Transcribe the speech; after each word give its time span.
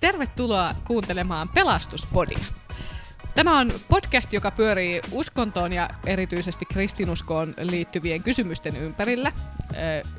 Tervetuloa 0.00 0.74
kuuntelemaan 0.86 1.48
Pelastuspodia. 1.48 2.38
Tämä 3.34 3.58
on 3.58 3.70
podcast, 3.88 4.32
joka 4.32 4.50
pyörii 4.50 5.00
uskontoon 5.12 5.72
ja 5.72 5.88
erityisesti 6.06 6.64
kristinuskoon 6.64 7.54
liittyvien 7.60 8.22
kysymysten 8.22 8.76
ympärillä. 8.76 9.32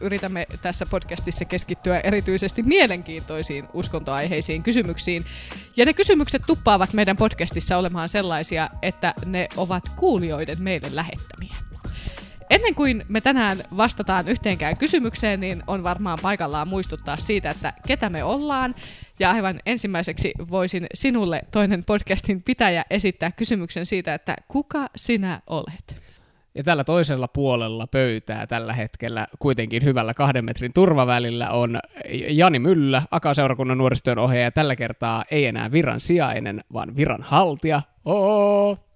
Yritämme 0.02 0.48
tässä 0.62 0.86
podcastissa 0.86 1.46
keskittyä 1.46 2.00
erityisesti 2.00 2.64
mielenkiintoisiin 2.64 3.68
uskontoaiheisiin 3.74 4.64
kysymyksiin. 4.64 5.26
Ja 5.78 5.86
ne 5.86 5.94
kysymykset 5.94 6.42
tuppaavat 6.48 6.94
meidän 6.94 7.18
podcastissa 7.18 7.78
olemaan 7.78 8.10
sellaisia, 8.10 8.70
että 8.82 9.14
ne 9.26 9.48
ovat 9.58 9.84
kuulijoiden 9.96 10.62
meille 10.62 10.88
lähettämiä. 10.96 11.56
Ennen 12.52 12.76
kuin 12.76 13.06
me 13.10 13.22
tänään 13.22 13.58
vastataan 13.78 14.28
yhteenkään 14.28 14.78
kysymykseen, 14.78 15.40
niin 15.40 15.64
on 15.68 15.84
varmaan 15.84 16.18
paikallaan 16.22 16.68
muistuttaa 16.68 17.18
siitä, 17.18 17.50
että 17.50 17.74
ketä 17.88 18.10
me 18.10 18.24
ollaan. 18.24 18.76
Ja 19.20 19.32
aivan 19.32 19.60
ensimmäiseksi 19.66 20.34
voisin 20.50 20.88
sinulle, 20.94 21.42
toinen 21.52 21.84
podcastin 21.88 22.44
pitäjä, 22.44 22.86
esittää 22.90 23.32
kysymyksen 23.32 23.86
siitä, 23.86 24.14
että 24.14 24.36
kuka 24.48 24.88
sinä 24.96 25.42
olet? 25.48 26.04
Ja 26.56 26.64
tällä 26.64 26.84
toisella 26.84 27.28
puolella 27.28 27.88
pöytää 27.88 28.48
tällä 28.48 28.74
hetkellä 28.74 29.28
kuitenkin 29.40 29.84
hyvällä 29.84 30.14
kahden 30.14 30.46
metrin 30.46 30.74
turvavälillä 30.74 31.50
on 31.50 31.80
Jani 32.30 32.60
Myllä, 32.60 33.02
Aka-seurakunnan 33.12 33.78
nuorisotyön 33.78 34.20
ohjaaja. 34.20 34.52
Tällä 34.52 34.76
kertaa 34.76 35.26
ei 35.32 35.46
enää 35.46 35.72
viran 35.72 36.00
sijainen, 36.00 36.64
vaan 36.74 36.96
viran 36.96 37.22
haltija. 37.22 37.82
Oo! 38.06 38.91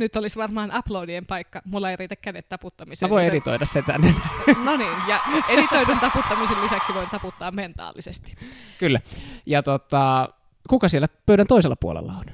Nyt 0.00 0.16
olisi 0.16 0.38
varmaan 0.38 0.72
uploadien 0.78 1.26
paikka. 1.26 1.62
Mulla 1.64 1.90
ei 1.90 1.96
riitä 1.96 2.16
kädet 2.16 2.48
taputtamiseen. 2.48 3.10
Mä 3.10 3.14
voin 3.14 3.26
editoida 3.26 3.64
se 3.64 3.82
tänne. 3.82 4.14
no 4.64 4.76
niin, 4.76 4.92
ja 5.08 5.20
editoidun 5.48 6.00
taputtamisen 6.00 6.62
lisäksi 6.62 6.94
voin 6.94 7.08
taputtaa 7.10 7.50
mentaalisesti. 7.50 8.34
Kyllä. 8.78 9.00
Ja 9.46 9.62
tota, 9.62 10.28
kuka 10.68 10.88
siellä 10.88 11.06
pöydän 11.26 11.46
toisella 11.46 11.76
puolella 11.76 12.12
on? 12.12 12.24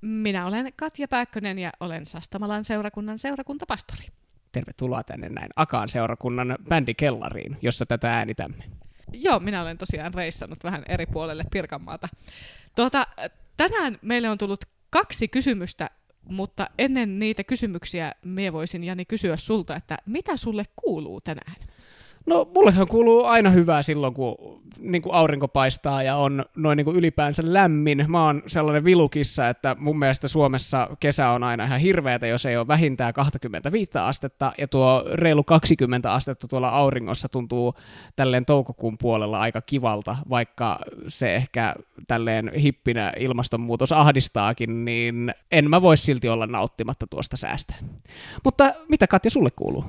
Minä 0.00 0.46
olen 0.46 0.72
Katja 0.76 1.08
Pääkkönen 1.08 1.58
ja 1.58 1.72
olen 1.80 2.06
Sastamalan 2.06 2.64
seurakunnan 2.64 3.18
seurakuntapastori. 3.18 4.06
Tervetuloa 4.52 5.02
tänne 5.02 5.28
näin 5.28 5.48
Akaan 5.56 5.88
seurakunnan 5.88 6.58
bändikellariin, 6.68 7.58
jossa 7.62 7.86
tätä 7.86 8.16
äänitämme. 8.16 8.64
Joo, 9.12 9.40
minä 9.40 9.62
olen 9.62 9.78
tosiaan 9.78 10.14
reissannut 10.14 10.64
vähän 10.64 10.82
eri 10.88 11.06
puolelle 11.06 11.44
Pirkanmaata. 11.50 12.08
Tuota, 12.76 13.06
tänään 13.56 13.98
meille 14.02 14.30
on 14.30 14.38
tullut 14.38 14.64
kaksi 14.90 15.28
kysymystä 15.28 15.90
mutta 16.28 16.70
ennen 16.78 17.18
niitä 17.18 17.44
kysymyksiä 17.44 18.12
me 18.24 18.52
voisin 18.52 18.84
Jani 18.84 19.04
kysyä 19.04 19.36
sulta, 19.36 19.76
että 19.76 19.98
mitä 20.06 20.36
sulle 20.36 20.64
kuuluu 20.76 21.20
tänään? 21.20 21.56
No 22.26 22.50
mullehan 22.54 22.86
kuuluu 22.88 23.24
aina 23.24 23.50
hyvää 23.50 23.82
silloin, 23.82 24.14
kun 24.14 24.60
niin 24.78 25.02
kuin 25.02 25.14
aurinko 25.14 25.48
paistaa 25.48 26.02
ja 26.02 26.16
on 26.16 26.44
noin 26.56 26.76
niin 26.76 26.84
kuin 26.84 26.96
ylipäänsä 26.96 27.42
lämmin. 27.46 28.04
Mä 28.08 28.26
oon 28.26 28.42
sellainen 28.46 28.84
vilukissa, 28.84 29.48
että 29.48 29.76
mun 29.78 29.98
mielestä 29.98 30.28
Suomessa 30.28 30.88
kesä 31.00 31.28
on 31.30 31.42
aina 31.42 31.64
ihan 31.64 31.80
hirveätä, 31.80 32.26
jos 32.26 32.46
ei 32.46 32.56
ole 32.56 32.68
vähintään 32.68 33.14
25 33.14 33.90
astetta, 33.94 34.52
ja 34.58 34.68
tuo 34.68 35.04
reilu 35.12 35.44
20 35.44 36.12
astetta 36.12 36.48
tuolla 36.48 36.68
auringossa 36.68 37.28
tuntuu 37.28 37.74
tälleen 38.16 38.44
toukokuun 38.44 38.98
puolella 38.98 39.40
aika 39.40 39.60
kivalta, 39.60 40.16
vaikka 40.30 40.78
se 41.08 41.34
ehkä 41.34 41.74
tälleen 42.08 42.52
hippinä 42.54 43.12
ilmastonmuutos 43.18 43.92
ahdistaakin, 43.92 44.84
niin 44.84 45.34
en 45.52 45.70
mä 45.70 45.82
voi 45.82 45.96
silti 45.96 46.28
olla 46.28 46.46
nauttimatta 46.46 47.06
tuosta 47.06 47.36
säästä. 47.36 47.74
Mutta 48.44 48.72
mitä 48.88 49.06
Katja 49.06 49.30
sulle 49.30 49.50
kuuluu? 49.50 49.84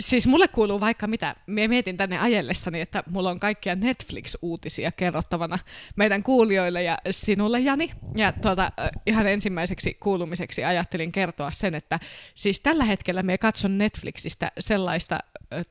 Siis 0.00 0.26
mulle 0.26 0.48
kuuluu 0.48 0.80
vaikka 0.80 1.06
mitä. 1.06 1.36
Mie 1.46 1.68
mietin 1.68 1.96
tänne 1.96 2.18
ajellessani, 2.18 2.80
että 2.80 3.02
mulla 3.10 3.30
on 3.30 3.40
kaikkia 3.40 3.74
Netflix-uutisia 3.74 4.92
kerrottavana 4.96 5.58
meidän 5.96 6.22
kuulijoille 6.22 6.82
ja 6.82 6.98
sinulle, 7.10 7.60
Jani. 7.60 7.90
Ja 8.16 8.32
tuota, 8.32 8.72
ihan 9.06 9.26
ensimmäiseksi 9.26 9.94
kuulumiseksi 9.94 10.64
ajattelin 10.64 11.12
kertoa 11.12 11.50
sen, 11.50 11.74
että 11.74 12.00
siis 12.34 12.60
tällä 12.60 12.84
hetkellä 12.84 13.22
me 13.22 13.38
katson 13.38 13.78
Netflixistä 13.78 14.52
sellaista 14.58 15.18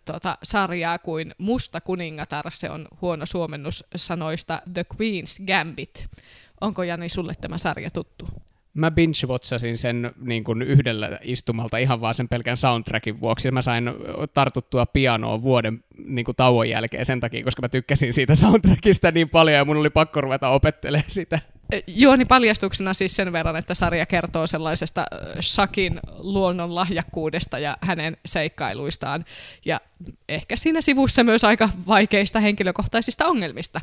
tuota, 0.06 0.38
sarjaa 0.44 1.00
kuin 1.00 1.36
Musta 1.38 1.82
kuningatar. 1.82 2.52
Se 2.52 2.70
on 2.70 2.88
huono 3.02 3.26
suomennus 3.26 3.84
sanoista 3.96 4.62
The 4.74 4.86
Queen's 4.94 5.46
Gambit. 5.46 6.08
Onko 6.62 6.84
Jani 6.84 7.10
sulle 7.10 7.34
tämä 7.42 7.58
sarja 7.58 7.90
tuttu? 7.92 8.28
Mä 8.74 8.92
binge-watchasin 8.92 9.78
sen 9.78 10.12
niin 10.22 10.44
kuin 10.44 10.62
yhdellä 10.62 11.20
istumalta 11.24 11.78
ihan 11.78 12.02
vaan 12.02 12.14
sen 12.14 12.30
pelkän 12.30 12.58
soundtrackin 12.58 13.20
vuoksi. 13.20 13.52
Mä 13.52 13.62
sain 13.62 13.92
tartuttua 14.34 14.86
pianoon 14.86 15.42
vuoden 15.42 15.84
niin 16.06 16.26
kuin 16.26 16.36
tauon 16.36 16.70
jälkeen 16.70 17.06
sen 17.06 17.20
takia, 17.20 17.44
koska 17.44 17.62
mä 17.62 17.70
tykkäsin 17.70 18.14
siitä 18.14 18.36
soundtrackista 18.36 19.12
niin 19.12 19.30
paljon 19.30 19.58
ja 19.58 19.66
mun 19.66 19.78
oli 19.78 19.90
pakko 19.90 20.22
ruveta 20.22 20.50
opettelemaan 20.50 21.10
sitä. 21.12 21.40
Juoni 21.88 22.26
paljastuksena 22.26 22.94
siis 22.94 23.16
sen 23.16 23.34
verran, 23.34 23.56
että 23.56 23.74
sarja 23.74 24.06
kertoo 24.06 24.48
sellaisesta 24.48 25.06
Shakin 25.42 26.00
luonnon 26.18 26.76
lahjakkuudesta 26.76 27.60
ja 27.60 27.78
hänen 27.82 28.18
seikkailuistaan 28.26 29.26
ja 29.66 29.82
ehkä 30.30 30.58
siinä 30.58 30.82
sivussa 30.82 31.24
myös 31.24 31.44
aika 31.44 31.70
vaikeista 31.88 32.40
henkilökohtaisista 32.40 33.28
ongelmista. 33.28 33.82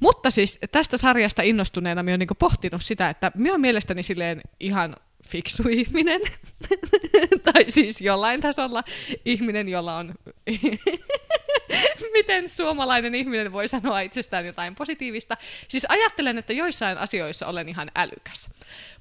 Mutta 0.00 0.30
siis 0.30 0.58
tästä 0.72 0.96
sarjasta 0.96 1.42
innostuneena 1.42 2.02
minä 2.02 2.12
olen 2.12 2.18
niin 2.18 2.36
pohtinut 2.38 2.82
sitä, 2.82 3.10
että 3.10 3.32
minä 3.34 3.50
olen 3.50 3.60
mielestäni 3.60 4.02
silleen 4.02 4.40
ihan 4.60 4.96
fiksu 5.28 5.62
ihminen, 5.68 6.20
tai 7.52 7.64
siis 7.66 8.00
jollain 8.00 8.40
tasolla 8.40 8.84
ihminen, 9.24 9.68
jolla 9.68 9.96
on 9.96 10.14
miten 12.12 12.48
suomalainen 12.48 13.14
ihminen 13.14 13.52
voi 13.52 13.68
sanoa 13.68 14.00
itsestään 14.00 14.46
jotain 14.46 14.74
positiivista. 14.74 15.36
Siis 15.68 15.86
ajattelen, 15.88 16.38
että 16.38 16.52
joissain 16.52 16.98
asioissa 16.98 17.46
olen 17.46 17.68
ihan 17.68 17.90
älykäs. 17.96 18.50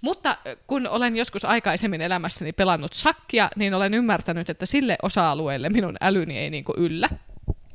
Mutta 0.02 0.38
kun 0.68 0.88
olen 0.88 1.16
joskus 1.16 1.46
aikaisemmin 1.46 2.02
elämässäni 2.02 2.54
pelannut 2.54 2.94
shakkia, 2.94 3.50
niin 3.56 3.74
olen 3.74 3.94
ymmärtänyt, 3.94 4.50
että 4.50 4.66
sille 4.66 4.98
osa-alueelle 5.02 5.70
minun 5.70 5.96
älyni 6.02 6.38
ei 6.38 6.50
niinku 6.50 6.74
yllä. 6.78 7.10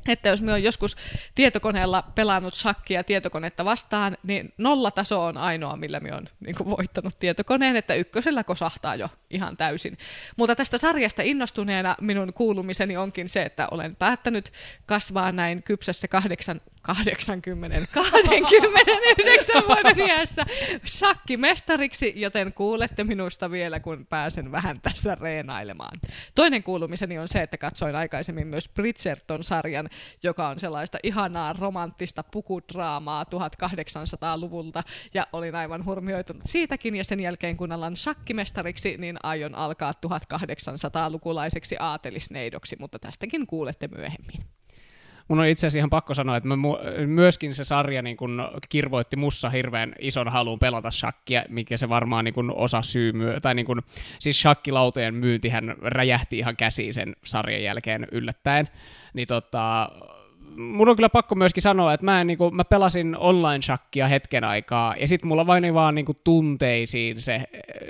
Että 0.09 0.29
jos 0.29 0.43
me 0.43 0.53
on 0.53 0.63
joskus 0.63 0.97
tietokoneella 1.35 2.03
pelannut 2.15 2.55
shakkia 2.55 3.05
tietokonetta 3.05 3.65
vastaan, 3.65 4.17
niin 4.23 4.55
nollataso 4.59 5.25
on 5.25 5.37
ainoa, 5.37 5.77
millä 5.77 6.01
me 6.01 6.15
on 6.15 6.29
niin 6.41 6.55
kuin, 6.57 6.71
voittanut 6.71 7.17
tietokoneen, 7.19 7.77
että 7.77 7.95
ykkösellä 7.95 8.45
kosahtaa 8.45 8.97
jo 8.97 9.09
ihan 9.31 9.57
täysin. 9.57 9.99
Mutta 10.37 10.57
tästä 10.57 10.79
sarjasta 10.79 11.23
innostuneena 11.23 11.97
minun 12.01 12.33
kuulumiseni 12.33 12.97
onkin 12.97 13.29
se, 13.29 13.43
että 13.43 13.69
olen 13.71 13.97
päättänyt 13.97 14.53
kasvaa 14.87 15.33
näin 15.33 15.63
kypsässä 15.63 16.09
kahdeksan 16.09 16.61
80, 16.83 17.87
29 17.95 19.63
vuoden 19.69 20.09
iässä. 20.09 20.45
Shakkimestariksi, 20.87 22.13
joten 22.17 22.53
kuulette 22.53 23.05
minusta 23.05 23.51
vielä, 23.51 23.81
kun 23.81 24.07
pääsen 24.07 24.53
vähän 24.53 24.81
tässä 24.81 25.15
reenailemaan. 25.15 25.93
Toinen 26.35 26.63
kuulumiseni 26.63 27.19
on 27.19 27.29
se, 27.29 27.43
että 27.43 27.59
katsoin 27.59 27.97
aikaisemmin 27.97 28.47
myös 28.47 28.69
Bridgerton-sarjan, 28.69 29.89
joka 30.23 30.49
on 30.49 30.59
sellaista 30.59 30.99
ihanaa 31.03 31.53
romanttista 31.53 32.23
pukudraamaa 32.23 33.25
1800-luvulta, 33.25 34.83
ja 35.15 35.27
olin 35.33 35.55
aivan 35.55 35.85
hurmioitunut 35.85 36.43
siitäkin, 36.47 36.97
ja 36.97 37.05
sen 37.05 37.21
jälkeen 37.21 37.57
kun 37.57 37.73
alan 37.73 37.97
shakkimestariksi, 37.97 38.97
niin 38.99 39.17
aion 39.23 39.55
alkaa 39.55 39.93
1800-lukulaiseksi 40.07 41.77
aatelisneidoksi, 41.81 42.77
mutta 42.79 42.99
tästäkin 42.99 43.47
kuulette 43.47 43.89
myöhemmin 43.89 44.45
mun 45.29 45.39
on 45.39 45.47
itse 45.47 45.67
asiassa 45.67 45.79
ihan 45.79 45.91
pakko 45.91 46.15
sanoa, 46.15 46.37
että 46.37 46.49
mä 46.49 46.57
myöskin 47.07 47.55
se 47.55 47.65
sarja 47.65 48.03
niin 48.03 48.17
kun 48.17 48.49
kirvoitti 48.69 49.17
mussa 49.17 49.51
hirveän 49.51 49.95
ison 49.99 50.29
haluun 50.29 50.59
pelata 50.59 50.91
shakkia, 50.91 51.45
mikä 51.49 51.77
se 51.77 51.89
varmaan 51.89 52.25
niin 52.25 52.35
kun 52.35 52.53
osa 52.57 52.83
syy 52.83 53.13
myö, 53.13 53.41
tai 53.41 53.55
niin 53.55 53.67
kun, 53.67 53.83
siis 54.19 54.43
shakkilautojen 54.43 55.15
myyntihän 55.15 55.75
räjähti 55.83 56.39
ihan 56.39 56.57
käsiin 56.57 56.95
sen 56.95 57.17
sarjan 57.25 57.63
jälkeen 57.63 58.07
yllättäen, 58.13 58.69
niin 59.15 59.29
tota, 59.29 59.91
mun 60.57 60.89
on 60.89 60.97
kyllä 60.97 61.09
pakko 61.09 61.35
myöskin 61.35 61.63
sanoa, 61.63 61.93
että 61.95 62.05
mä, 62.05 62.21
en, 62.21 62.27
niin 62.27 62.39
kuin, 62.39 62.57
mä 62.57 62.65
pelasin 62.65 63.17
online-shakkia 63.17 64.09
hetken 64.09 64.45
aikaa, 64.45 64.95
ja 64.97 65.09
sitten 65.09 65.29
mulla 65.29 65.47
vain 65.47 65.75
vaan 65.75 65.95
niin 65.95 66.05
kuin, 66.05 66.19
tunteisiin 66.25 67.21
se, 67.21 67.45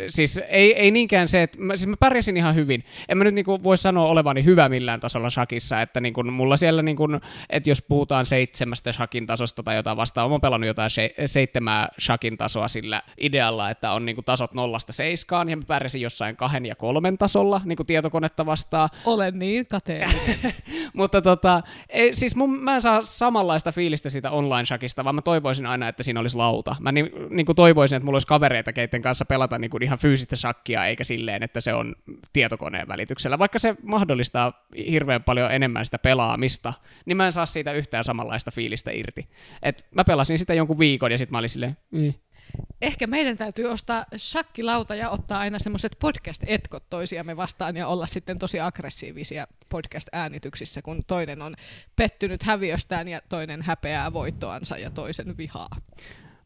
siis 0.08 0.40
ei, 0.48 0.74
ei 0.74 0.90
niinkään 0.90 1.28
se, 1.28 1.42
että 1.42 1.60
mä, 1.60 1.76
siis 1.76 1.88
mä 1.88 1.96
pärjäsin 1.96 2.36
ihan 2.36 2.54
hyvin. 2.54 2.84
En 3.08 3.18
mä 3.18 3.24
nyt 3.24 3.34
niin 3.34 3.44
kuin, 3.44 3.64
voi 3.64 3.76
sanoa 3.76 4.06
olevani 4.06 4.44
hyvä 4.44 4.68
millään 4.68 5.00
tasolla 5.00 5.30
shakissa, 5.30 5.82
että 5.82 6.00
niin 6.00 6.14
kuin, 6.14 6.32
mulla 6.32 6.56
siellä, 6.56 6.82
niin 6.82 6.96
kuin, 6.96 7.20
että 7.50 7.70
jos 7.70 7.82
puhutaan 7.82 8.26
seitsemästä 8.26 8.92
shakin 8.92 9.26
tasosta 9.26 9.62
tai 9.62 9.76
jotain 9.76 9.96
vastaan, 9.96 10.30
mä 10.30 10.34
oon 10.34 10.40
pelannut 10.40 10.66
jotain 10.66 10.90
se, 10.90 11.14
seitsemää 11.26 11.88
shakin 12.00 12.38
tasoa 12.38 12.68
sillä 12.68 13.02
idealla, 13.20 13.70
että 13.70 13.92
on 13.92 14.04
niin 14.04 14.16
kuin, 14.16 14.24
tasot 14.24 14.54
nollasta 14.54 14.92
seiskaan, 14.92 15.48
ja 15.48 15.56
mä 15.56 15.62
pärjäsin 15.66 16.00
jossain 16.00 16.36
kahden 16.36 16.66
ja 16.66 16.74
kolmen 16.74 17.18
tasolla 17.18 17.60
niin 17.64 17.76
kuin 17.76 17.86
tietokonetta 17.86 18.46
vastaan. 18.46 18.88
Olen 19.04 19.38
niin 19.38 19.66
kateellinen. 19.66 20.54
Mutta 20.94 21.22
tota, 21.22 21.62
ei, 21.88 22.14
siis 22.14 22.36
mun, 22.36 22.51
mä 22.60 22.74
en 22.74 22.80
saa 22.80 23.00
samanlaista 23.00 23.72
fiilistä 23.72 24.08
siitä 24.08 24.30
online-shakista, 24.30 25.04
vaan 25.04 25.14
mä 25.14 25.22
toivoisin 25.22 25.66
aina, 25.66 25.88
että 25.88 26.02
siinä 26.02 26.20
olisi 26.20 26.36
lauta. 26.36 26.76
Mä 26.80 26.92
ni, 26.92 27.10
niin 27.30 27.46
kuin 27.46 27.56
toivoisin, 27.56 27.96
että 27.96 28.04
mulla 28.04 28.16
olisi 28.16 28.26
kavereita, 28.26 28.72
keiden 28.72 29.02
kanssa 29.02 29.24
pelata 29.24 29.58
niin 29.58 29.70
kuin 29.70 29.82
ihan 29.82 29.98
fyysistä 29.98 30.36
shakkia, 30.36 30.86
eikä 30.86 31.04
silleen, 31.04 31.42
että 31.42 31.60
se 31.60 31.74
on 31.74 31.94
tietokoneen 32.32 32.88
välityksellä. 32.88 33.38
Vaikka 33.38 33.58
se 33.58 33.76
mahdollistaa 33.82 34.66
hirveän 34.90 35.22
paljon 35.22 35.50
enemmän 35.50 35.84
sitä 35.84 35.98
pelaamista, 35.98 36.72
niin 37.06 37.16
mä 37.16 37.26
en 37.26 37.32
saa 37.32 37.46
siitä 37.46 37.72
yhtään 37.72 38.04
samanlaista 38.04 38.50
fiilistä 38.50 38.90
irti. 38.90 39.28
Et 39.62 39.86
mä 39.94 40.04
pelasin 40.04 40.38
sitä 40.38 40.54
jonkun 40.54 40.78
viikon 40.78 41.10
ja 41.10 41.18
sitten 41.18 41.34
mä 41.34 41.38
olin 41.38 41.48
silleen, 41.48 41.76
mm, 41.90 42.12
Ehkä 42.82 43.06
meidän 43.06 43.36
täytyy 43.36 43.66
ostaa 43.66 44.04
shakkilauta 44.16 44.94
ja 44.94 45.10
ottaa 45.10 45.38
aina 45.38 45.58
semmoiset 45.58 45.96
podcast-etkot 45.98 46.84
toisiamme 46.90 47.36
vastaan 47.36 47.76
ja 47.76 47.88
olla 47.88 48.06
sitten 48.06 48.38
tosi 48.38 48.60
aggressiivisia 48.60 49.46
podcast-äänityksissä, 49.68 50.82
kun 50.82 51.04
toinen 51.06 51.42
on 51.42 51.54
pettynyt 51.96 52.42
häviöstään 52.42 53.08
ja 53.08 53.20
toinen 53.28 53.62
häpeää 53.62 54.12
voittoansa 54.12 54.78
ja 54.78 54.90
toisen 54.90 55.36
vihaa. 55.36 55.68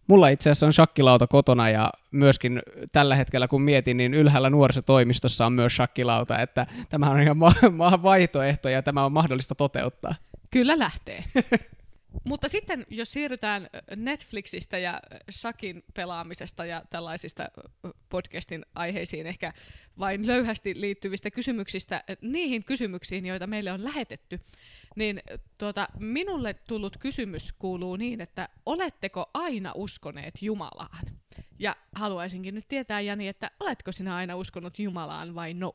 Mulla 0.07 0.29
itse 0.29 0.51
asiassa 0.51 0.67
on 0.67 0.73
shakkilauta 0.73 1.27
kotona 1.27 1.69
ja 1.71 1.93
myöskin 2.11 2.63
tällä 2.93 3.17
hetkellä 3.17 3.49
kun 3.49 3.63
mietin, 3.63 3.97
niin 3.97 4.15
ylhäällä 4.15 4.51
nuorisotoimistossa 4.51 5.47
on 5.47 5.53
myös 5.53 5.77
shakkilauta, 5.77 6.39
että 6.39 6.67
tämä 6.89 7.11
on 7.11 7.21
ihan 7.21 7.37
ma- 7.37 8.03
vaihtoehto 8.03 8.69
ja 8.69 8.83
tämä 8.83 9.05
on 9.05 9.13
mahdollista 9.13 9.55
toteuttaa. 9.55 10.15
Kyllä 10.51 10.79
lähtee. 10.79 11.25
Mutta 12.25 12.49
sitten, 12.49 12.87
jos 12.91 13.13
siirrytään 13.13 13.69
Netflixistä 13.97 14.79
ja 14.79 15.01
Sakin 15.31 15.85
pelaamisesta 15.95 16.67
ja 16.67 16.83
tällaisista 16.91 17.49
podcastin 18.09 18.67
aiheisiin 18.75 19.27
ehkä 19.27 19.53
vain 19.99 20.27
löyhästi 20.27 20.81
liittyvistä 20.81 21.31
kysymyksistä, 21.31 22.05
niihin 22.21 22.65
kysymyksiin, 22.65 23.27
joita 23.27 23.47
meille 23.47 23.73
on 23.73 23.85
lähetetty, 23.85 24.41
niin 24.97 25.23
tuota, 25.59 25.89
minulle 25.99 26.55
tullut 26.55 26.97
kysymys 26.97 27.53
kuuluu 27.53 27.97
niin, 27.97 28.21
että 28.21 28.49
oletteko 28.67 29.31
aina 29.35 29.73
uskoneet 29.75 30.43
Jumalaan? 30.43 31.07
Ja 31.59 31.77
haluaisinkin 31.95 32.55
nyt 32.55 32.69
tietää, 32.69 33.01
Jani, 33.01 33.29
että 33.29 33.51
oletko 33.61 33.93
sinä 33.93 34.17
aina 34.17 34.37
uskonut 34.37 34.79
Jumalaan 34.79 35.35
vai 35.35 35.55
no? 35.55 35.73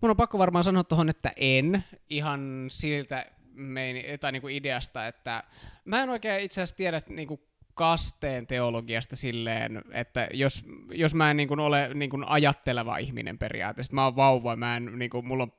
Mun 0.00 0.10
on 0.10 0.16
pakko 0.16 0.38
varmaan 0.38 0.64
sanoa 0.64 0.84
tuohon, 0.84 1.08
että 1.08 1.32
en. 1.36 1.84
Ihan 2.10 2.66
siltä 2.68 3.26
mein, 3.54 3.96
tai 4.20 4.32
niinku 4.32 4.48
ideasta, 4.48 5.06
että 5.06 5.44
mä 5.84 6.02
en 6.02 6.10
oikein 6.10 6.44
itse 6.44 6.62
asiassa 6.62 6.76
tiedä 6.76 7.00
niinku 7.08 7.52
kasteen 7.74 8.46
teologiasta 8.46 9.16
silleen, 9.16 9.82
että 9.92 10.28
jos, 10.32 10.64
jos 10.90 11.14
mä 11.14 11.30
en 11.30 11.36
niin 11.36 11.48
kuin 11.48 11.60
ole 11.60 11.94
niin 11.94 12.10
kuin 12.10 12.24
ajatteleva 12.24 12.96
ihminen 12.96 13.38
periaatteessa, 13.38 13.94
mä 13.94 14.04
oon 14.04 14.16
vauva, 14.16 14.56
mä 14.56 14.76
en, 14.76 14.98
niin 14.98 15.10
kuin, 15.10 15.26
mulla 15.26 15.42
on 15.42 15.52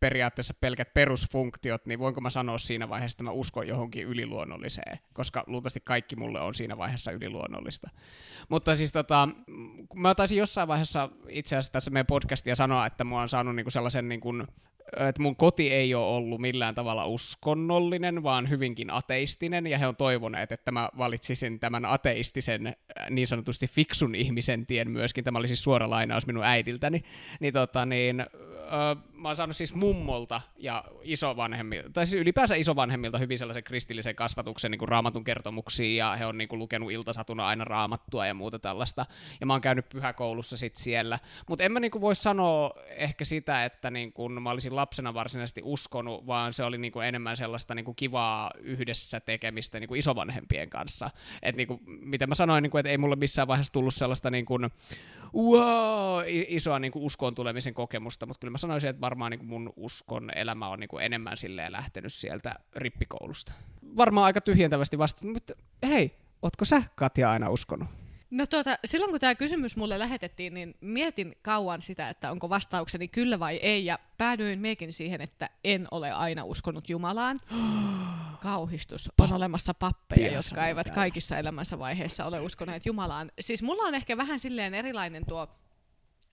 periaatteessa 0.00 0.54
pelkät 0.54 0.94
perusfunktiot, 0.94 1.86
niin 1.86 1.98
voinko 1.98 2.20
mä 2.20 2.30
sanoa 2.30 2.58
siinä 2.58 2.88
vaiheessa, 2.88 3.14
että 3.14 3.24
mä 3.24 3.30
uskon 3.30 3.68
johonkin 3.68 4.06
yliluonnolliseen, 4.06 4.98
koska 5.12 5.44
luultavasti 5.46 5.80
kaikki 5.80 6.16
mulle 6.16 6.40
on 6.40 6.54
siinä 6.54 6.78
vaiheessa 6.78 7.12
yliluonnollista. 7.12 7.90
Mutta 8.48 8.76
siis 8.76 8.92
tota, 8.92 9.28
mä 9.94 10.14
taisin 10.14 10.38
jossain 10.38 10.68
vaiheessa 10.68 11.08
itse 11.28 11.56
asiassa 11.56 11.72
tässä 11.72 11.90
meidän 11.90 12.06
podcastia 12.06 12.54
sanoa, 12.54 12.86
että 12.86 13.04
mä 13.04 13.18
oon 13.18 13.28
saanut 13.28 13.56
niinku 13.56 13.70
sellaisen 13.70 14.08
niinku 14.08 14.32
että 14.96 15.22
mun 15.22 15.36
koti 15.36 15.72
ei 15.72 15.94
ole 15.94 16.06
ollut 16.06 16.40
millään 16.40 16.74
tavalla 16.74 17.06
uskonnollinen, 17.06 18.22
vaan 18.22 18.50
hyvinkin 18.50 18.90
ateistinen, 18.90 19.66
ja 19.66 19.78
he 19.78 19.86
on 19.86 19.96
toivoneet, 19.96 20.52
että 20.52 20.70
mä 20.70 20.88
valitsisin 20.98 21.60
tämän 21.60 21.84
ateistisen, 21.84 22.66
äh, 22.66 22.74
niin 23.10 23.26
sanotusti 23.26 23.68
fiksun 23.68 24.14
ihmisen 24.14 24.66
tien 24.66 24.90
myöskin. 24.90 25.24
Tämä 25.24 25.38
oli 25.38 25.48
siis 25.48 25.62
suora 25.62 25.90
lainaus 25.90 26.26
minun 26.26 26.44
äidiltäni. 26.44 27.04
Niin, 27.40 27.52
tota, 27.52 27.86
niin 27.86 28.26
mä 29.12 29.28
oon 29.28 29.36
saanut 29.36 29.56
siis 29.56 29.74
mummolta 29.74 30.40
ja 30.56 30.84
isovanhemmilta, 31.02 31.90
tai 31.90 32.06
siis 32.06 32.22
ylipäänsä 32.22 32.56
isovanhemmilta 32.56 33.18
hyvin 33.18 33.38
sellaisen 33.38 33.64
kristillisen 33.64 34.16
kasvatuksen 34.16 34.70
niin 34.70 34.78
kuin 34.78 34.88
raamatun 34.88 35.24
kertomuksia, 35.24 35.94
ja 35.94 36.16
he 36.16 36.26
on 36.26 36.38
niin 36.38 36.48
kuin, 36.48 36.58
lukenut 36.58 36.92
iltasatuna 36.92 37.46
aina 37.46 37.64
raamattua 37.64 38.26
ja 38.26 38.34
muuta 38.34 38.58
tällaista. 38.58 39.06
Ja 39.40 39.46
mä 39.46 39.52
oon 39.52 39.60
käynyt 39.60 39.88
pyhäkoulussa 39.88 40.56
sit 40.56 40.76
siellä. 40.76 41.18
Mutta 41.48 41.64
en 41.64 41.72
mä 41.72 41.80
niin 41.80 41.90
kuin, 41.90 42.02
voi 42.02 42.14
sanoa 42.14 42.70
ehkä 42.88 43.24
sitä, 43.24 43.64
että 43.64 43.90
niin 43.90 44.12
kuin, 44.12 44.42
mä 44.42 44.50
olisin 44.50 44.76
lapsena 44.76 45.14
varsinaisesti 45.14 45.60
uskonut, 45.64 46.26
vaan 46.26 46.52
se 46.52 46.64
oli 46.64 46.78
niin 46.78 46.92
kuin, 46.92 47.06
enemmän 47.06 47.36
sellaista 47.36 47.74
niin 47.74 47.84
kuin, 47.84 47.96
kivaa 47.96 48.50
yhdessä 48.58 49.20
tekemistä 49.20 49.80
niin 49.80 49.88
kuin 49.88 49.98
isovanhempien 49.98 50.70
kanssa. 50.70 51.10
Et, 51.42 51.56
niin 51.56 51.68
kuin, 51.68 51.80
miten 51.86 52.28
mä 52.28 52.34
sanoin, 52.34 52.62
niin 52.62 52.70
kuin, 52.70 52.80
että 52.80 52.90
ei 52.90 52.98
mulle 52.98 53.16
missään 53.16 53.48
vaiheessa 53.48 53.72
tullut 53.72 53.94
sellaista 53.94 54.30
niin 54.30 54.46
kuin, 54.46 54.70
wow, 55.34 56.22
isoa 56.26 56.78
niin 56.78 56.92
kuin 56.92 57.04
uskoon 57.04 57.34
tulemisen 57.34 57.74
kokemusta, 57.74 58.26
mutta 58.26 58.40
kyllä 58.40 58.52
mä 58.52 58.58
sanoisin, 58.58 58.90
että 58.90 59.00
varmaan 59.00 59.30
niin 59.30 59.38
kuin 59.38 59.48
mun 59.48 59.72
uskon 59.76 60.30
elämä 60.36 60.68
on 60.68 60.80
niin 60.80 60.88
kuin 60.88 61.04
enemmän 61.04 61.36
silleen 61.36 61.72
lähtenyt 61.72 62.12
sieltä 62.12 62.54
rippikoulusta. 62.76 63.52
Varmaan 63.96 64.24
aika 64.24 64.40
tyhjentävästi 64.40 64.98
vasta, 64.98 65.26
mutta 65.26 65.54
hei, 65.88 66.16
ootko 66.42 66.64
sä 66.64 66.82
Katja 66.94 67.30
aina 67.30 67.50
uskonut? 67.50 67.88
No 68.30 68.46
tuota, 68.46 68.78
silloin 68.84 69.10
kun 69.10 69.20
tämä 69.20 69.34
kysymys 69.34 69.76
mulle 69.76 69.98
lähetettiin, 69.98 70.54
niin 70.54 70.74
mietin 70.80 71.36
kauan 71.42 71.82
sitä, 71.82 72.08
että 72.08 72.30
onko 72.30 72.48
vastaukseni 72.48 73.08
kyllä 73.08 73.38
vai 73.38 73.56
ei, 73.56 73.84
ja 73.84 73.98
päädyin 74.18 74.58
miekin 74.58 74.92
siihen, 74.92 75.20
että 75.20 75.50
en 75.64 75.88
ole 75.90 76.12
aina 76.12 76.44
uskonut 76.44 76.88
Jumalaan. 76.88 77.40
Kauhistus. 78.42 79.10
On 79.18 79.32
olemassa 79.32 79.74
pappeja, 79.74 80.32
jotka 80.32 80.66
eivät 80.66 80.90
kaikissa 80.90 81.38
elämänsä 81.38 81.78
vaiheissa 81.78 82.24
ole 82.24 82.40
uskoneet 82.40 82.86
Jumalaan. 82.86 83.32
Siis 83.40 83.62
mulla 83.62 83.82
on 83.82 83.94
ehkä 83.94 84.16
vähän 84.16 84.38
silleen 84.38 84.74
erilainen 84.74 85.26
tuo 85.26 85.48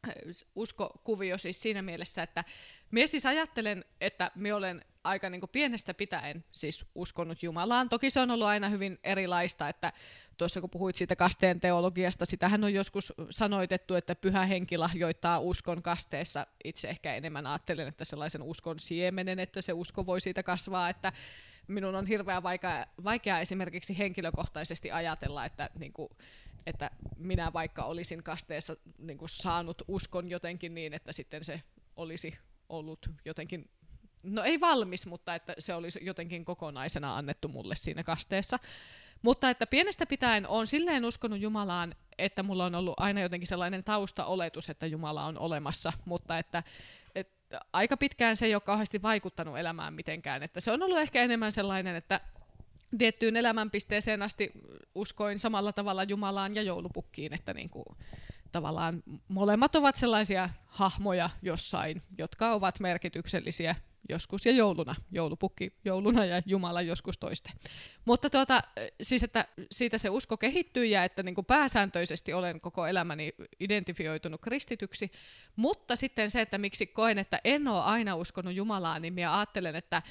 äh, 0.07 0.13
uskokuvio 0.55 1.37
siis 1.37 1.61
siinä 1.61 1.81
mielessä, 1.81 2.23
että 2.23 2.43
minä 2.91 3.07
siis 3.07 3.25
ajattelen, 3.25 3.85
että 4.01 4.31
minä 4.35 4.55
olen 4.55 4.85
aika 5.05 5.29
niin 5.29 5.41
pienestä 5.51 5.93
pitäen 5.93 6.43
siis 6.51 6.85
uskonut 6.95 7.43
Jumalaan. 7.43 7.89
Toki 7.89 8.09
se 8.09 8.19
on 8.19 8.31
ollut 8.31 8.47
aina 8.47 8.69
hyvin 8.69 8.99
erilaista, 9.03 9.69
että 9.69 9.93
tuossa 10.37 10.61
kun 10.61 10.69
puhuit 10.69 10.95
siitä 10.95 11.15
kasteen 11.15 11.59
teologiasta, 11.59 12.25
sitähän 12.25 12.63
on 12.63 12.73
joskus 12.73 13.13
sanoitettu, 13.29 13.95
että 13.95 14.15
pyhä 14.15 14.45
henki 14.45 14.77
lahjoittaa 14.77 15.39
uskon 15.39 15.81
kasteessa. 15.81 16.47
Itse 16.63 16.89
ehkä 16.89 17.15
enemmän 17.15 17.47
ajattelen, 17.47 17.87
että 17.87 18.05
sellaisen 18.05 18.41
uskon 18.41 18.79
siemenen, 18.79 19.39
että 19.39 19.61
se 19.61 19.73
usko 19.73 20.05
voi 20.05 20.21
siitä 20.21 20.43
kasvaa, 20.43 20.89
että 20.89 21.13
minun 21.67 21.95
on 21.95 22.05
hirveän 22.05 22.43
vaikea, 22.43 22.85
vaikea 23.03 23.39
esimerkiksi 23.39 23.97
henkilökohtaisesti 23.97 24.91
ajatella, 24.91 25.45
että, 25.45 25.69
niin 25.79 25.93
kuin, 25.93 26.09
että 26.65 26.91
minä 27.17 27.53
vaikka 27.53 27.83
olisin 27.83 28.23
kasteessa 28.23 28.75
niin 28.97 29.17
kuin 29.17 29.29
saanut 29.29 29.81
uskon 29.87 30.29
jotenkin 30.29 30.75
niin, 30.75 30.93
että 30.93 31.11
sitten 31.11 31.43
se 31.43 31.61
olisi 31.95 32.37
ollut 32.69 33.09
jotenkin 33.25 33.69
no 34.25 34.43
ei 34.43 34.59
valmis, 34.59 35.07
mutta 35.07 35.35
että 35.35 35.53
se 35.59 35.73
olisi 35.73 35.99
jotenkin 36.03 36.45
kokonaisena 36.45 37.17
annettu 37.17 37.47
mulle 37.47 37.75
siinä 37.75 38.03
kasteessa. 38.03 38.59
Mutta 39.21 39.49
että 39.49 39.67
pienestä 39.67 40.05
pitäen 40.05 40.47
olen 40.47 40.67
silleen 40.67 41.05
uskonut 41.05 41.39
Jumalaan, 41.39 41.95
että 42.17 42.43
mulla 42.43 42.65
on 42.65 42.75
ollut 42.75 42.93
aina 42.97 43.21
jotenkin 43.21 43.47
sellainen 43.47 43.83
taustaoletus, 43.83 44.69
että 44.69 44.85
Jumala 44.85 45.25
on 45.25 45.37
olemassa, 45.37 45.93
mutta 46.05 46.37
että, 46.37 46.63
että 47.15 47.59
aika 47.73 47.97
pitkään 47.97 48.37
se 48.37 48.45
ei 48.45 48.55
ole 48.55 48.61
kauheasti 48.61 49.01
vaikuttanut 49.01 49.57
elämään 49.57 49.93
mitenkään. 49.93 50.43
Että 50.43 50.59
se 50.59 50.71
on 50.71 50.83
ollut 50.83 50.97
ehkä 50.99 51.21
enemmän 51.21 51.51
sellainen, 51.51 51.95
että 51.95 52.21
tiettyyn 52.97 53.35
elämänpisteeseen 53.35 54.21
asti 54.21 54.51
uskoin 54.95 55.39
samalla 55.39 55.73
tavalla 55.73 56.03
Jumalaan 56.03 56.55
ja 56.55 56.61
joulupukkiin, 56.61 57.33
että 57.33 57.53
niin 57.53 57.69
kuin, 57.69 57.85
tavallaan 58.51 59.03
molemmat 59.27 59.75
ovat 59.75 59.95
sellaisia 59.95 60.49
hahmoja 60.67 61.29
jossain, 61.41 62.01
jotka 62.17 62.51
ovat 62.51 62.79
merkityksellisiä 62.79 63.75
joskus 64.09 64.45
ja 64.45 64.51
jouluna, 64.51 64.95
joulupukki 65.11 65.73
jouluna 65.85 66.25
ja 66.25 66.41
Jumala 66.45 66.81
joskus 66.81 67.17
toiste. 67.17 67.49
Mutta 68.05 68.29
tuota, 68.29 68.61
siis 69.01 69.23
että 69.23 69.47
siitä 69.71 69.97
se 69.97 70.09
usko 70.09 70.37
kehittyy 70.37 70.85
ja 70.85 71.03
että 71.03 71.23
niin 71.23 71.35
kuin 71.35 71.45
pääsääntöisesti 71.45 72.33
olen 72.33 72.61
koko 72.61 72.87
elämäni 72.87 73.33
identifioitunut 73.59 74.41
kristityksi, 74.41 75.11
mutta 75.55 75.95
sitten 75.95 76.31
se, 76.31 76.41
että 76.41 76.57
miksi 76.57 76.87
koen, 76.87 77.19
että 77.19 77.41
en 77.43 77.67
ole 77.67 77.83
aina 77.83 78.15
uskonut 78.15 78.53
Jumalaa, 78.53 78.99
niin 78.99 79.13
minä 79.13 79.37
ajattelen, 79.37 79.75
että 79.75 80.01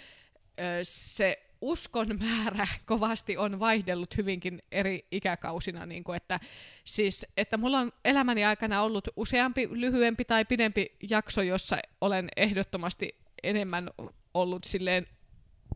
se 0.83 1.45
uskon 1.65 2.19
määrä 2.21 2.67
kovasti 2.87 3.37
on 3.37 3.61
vaihdellut 3.61 4.17
hyvinkin 4.17 4.63
eri 4.73 5.07
ikäkausina, 5.11 5.87
niin 5.87 6.05
kuin 6.05 6.17
että, 6.17 6.41
siis, 6.85 7.27
että 7.37 7.57
mulla 7.57 7.79
on 7.79 7.93
elämäni 8.05 8.45
aikana 8.45 8.83
ollut 8.83 9.09
useampi 9.17 9.69
lyhyempi 9.71 10.25
tai 10.25 10.45
pidempi 10.45 10.97
jakso, 11.11 11.43
jossa 11.43 11.79
olen 12.01 12.29
ehdottomasti 12.37 13.24
enemmän 13.45 13.91
ollut 14.35 14.65
silleen 14.65 15.07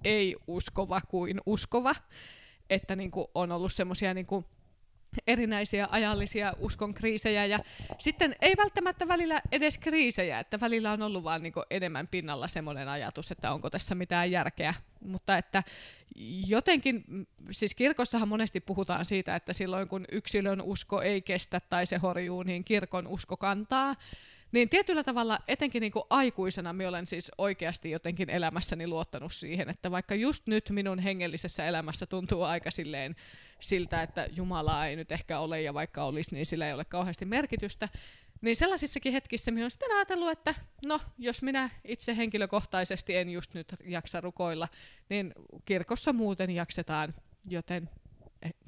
ei-uskova 0.05 1.01
kuin 1.01 1.41
uskova, 1.47 1.95
että 2.71 2.97
niin 2.97 3.11
kuin 3.11 3.27
on 3.35 3.53
ollut 3.53 3.73
semmoisia 3.73 4.15
niin 4.15 4.27
erinäisiä 5.27 5.89
ajallisia 5.91 6.53
uskon 6.59 6.95
kriisejä 6.95 7.47
ja 7.47 7.59
sitten 7.99 8.37
ei 8.41 8.55
välttämättä 8.57 9.09
välillä 9.09 9.41
edes 9.53 9.79
kriisejä, 9.79 10.39
että 10.39 10.61
välillä 10.61 10.93
on 10.93 11.03
ollut 11.03 11.25
vaan 11.25 11.43
niin 11.43 11.53
enemmän 11.71 12.09
pinnalla 12.09 12.49
semmoinen 12.49 12.89
ajatus, 12.89 13.31
että 13.31 13.53
onko 13.53 13.71
tässä 13.71 13.95
mitään 13.95 14.31
järkeä, 14.31 14.75
mutta 15.01 15.39
että 15.39 15.63
jotenkin, 16.47 17.05
siis 17.51 17.75
kirkossahan 17.75 18.29
monesti 18.29 18.61
puhutaan 18.61 19.05
siitä, 19.05 19.37
että 19.37 19.53
silloin 19.53 19.89
kun 19.89 20.05
yksilön 20.13 20.63
usko 20.63 21.03
ei 21.03 21.23
kestä 21.23 21.61
tai 21.61 21.87
se 21.87 21.97
horjuu, 21.97 22.43
niin 22.43 22.65
kirkon 22.65 23.07
usko 23.07 23.37
kantaa, 23.37 23.97
Niin 24.53 24.69
tietyllä 24.69 25.05
tavalla, 25.05 25.39
etenkin 25.49 25.81
niin 25.81 25.93
kuin 25.93 26.05
aikuisena, 26.11 26.73
minä 26.73 26.89
olen 26.89 27.07
siis 27.07 27.33
oikeasti 27.39 27.91
jotenkin 27.91 28.31
elämässäni 28.31 28.87
luottanut 28.87 29.33
siihen, 29.33 29.69
että 29.69 29.91
vaikka 29.91 30.15
just 30.15 30.47
nyt 30.47 30.71
minun 30.71 30.99
hengellisessä 30.99 31.67
elämässä 31.67 32.07
tuntuu 32.07 32.43
aika 32.43 32.71
silleen 32.71 33.17
siltä, 33.61 34.03
että 34.03 34.27
Jumalaa 34.37 34.87
ei 34.87 34.97
nyt 34.97 35.13
ehkä 35.13 35.39
ole 35.39 35.63
ja 35.63 35.75
vaikka 35.75 36.05
olisi, 36.05 36.35
niin 36.35 36.47
sillä 36.47 36.67
ei 36.67 36.73
ole 36.73 36.85
kauheasti 36.85 37.25
merkitystä, 37.25 37.89
niin 38.41 38.57
sellaisissakin 38.57 39.13
hetkissä 39.13 39.51
minä 39.51 39.63
olen 39.63 39.71
sitten 39.71 39.97
ajatellut, 39.97 40.31
että 40.31 40.55
no, 40.87 41.01
jos 41.19 41.43
minä 41.43 41.71
itse 41.85 42.17
henkilökohtaisesti 42.17 43.17
en 43.17 43.31
just 43.31 43.55
nyt 43.55 43.75
jaksa 43.85 44.21
rukoilla, 44.21 44.69
niin 45.09 45.33
kirkossa 45.65 46.13
muuten 46.13 46.51
jaksetaan, 46.51 47.15
joten 47.45 47.91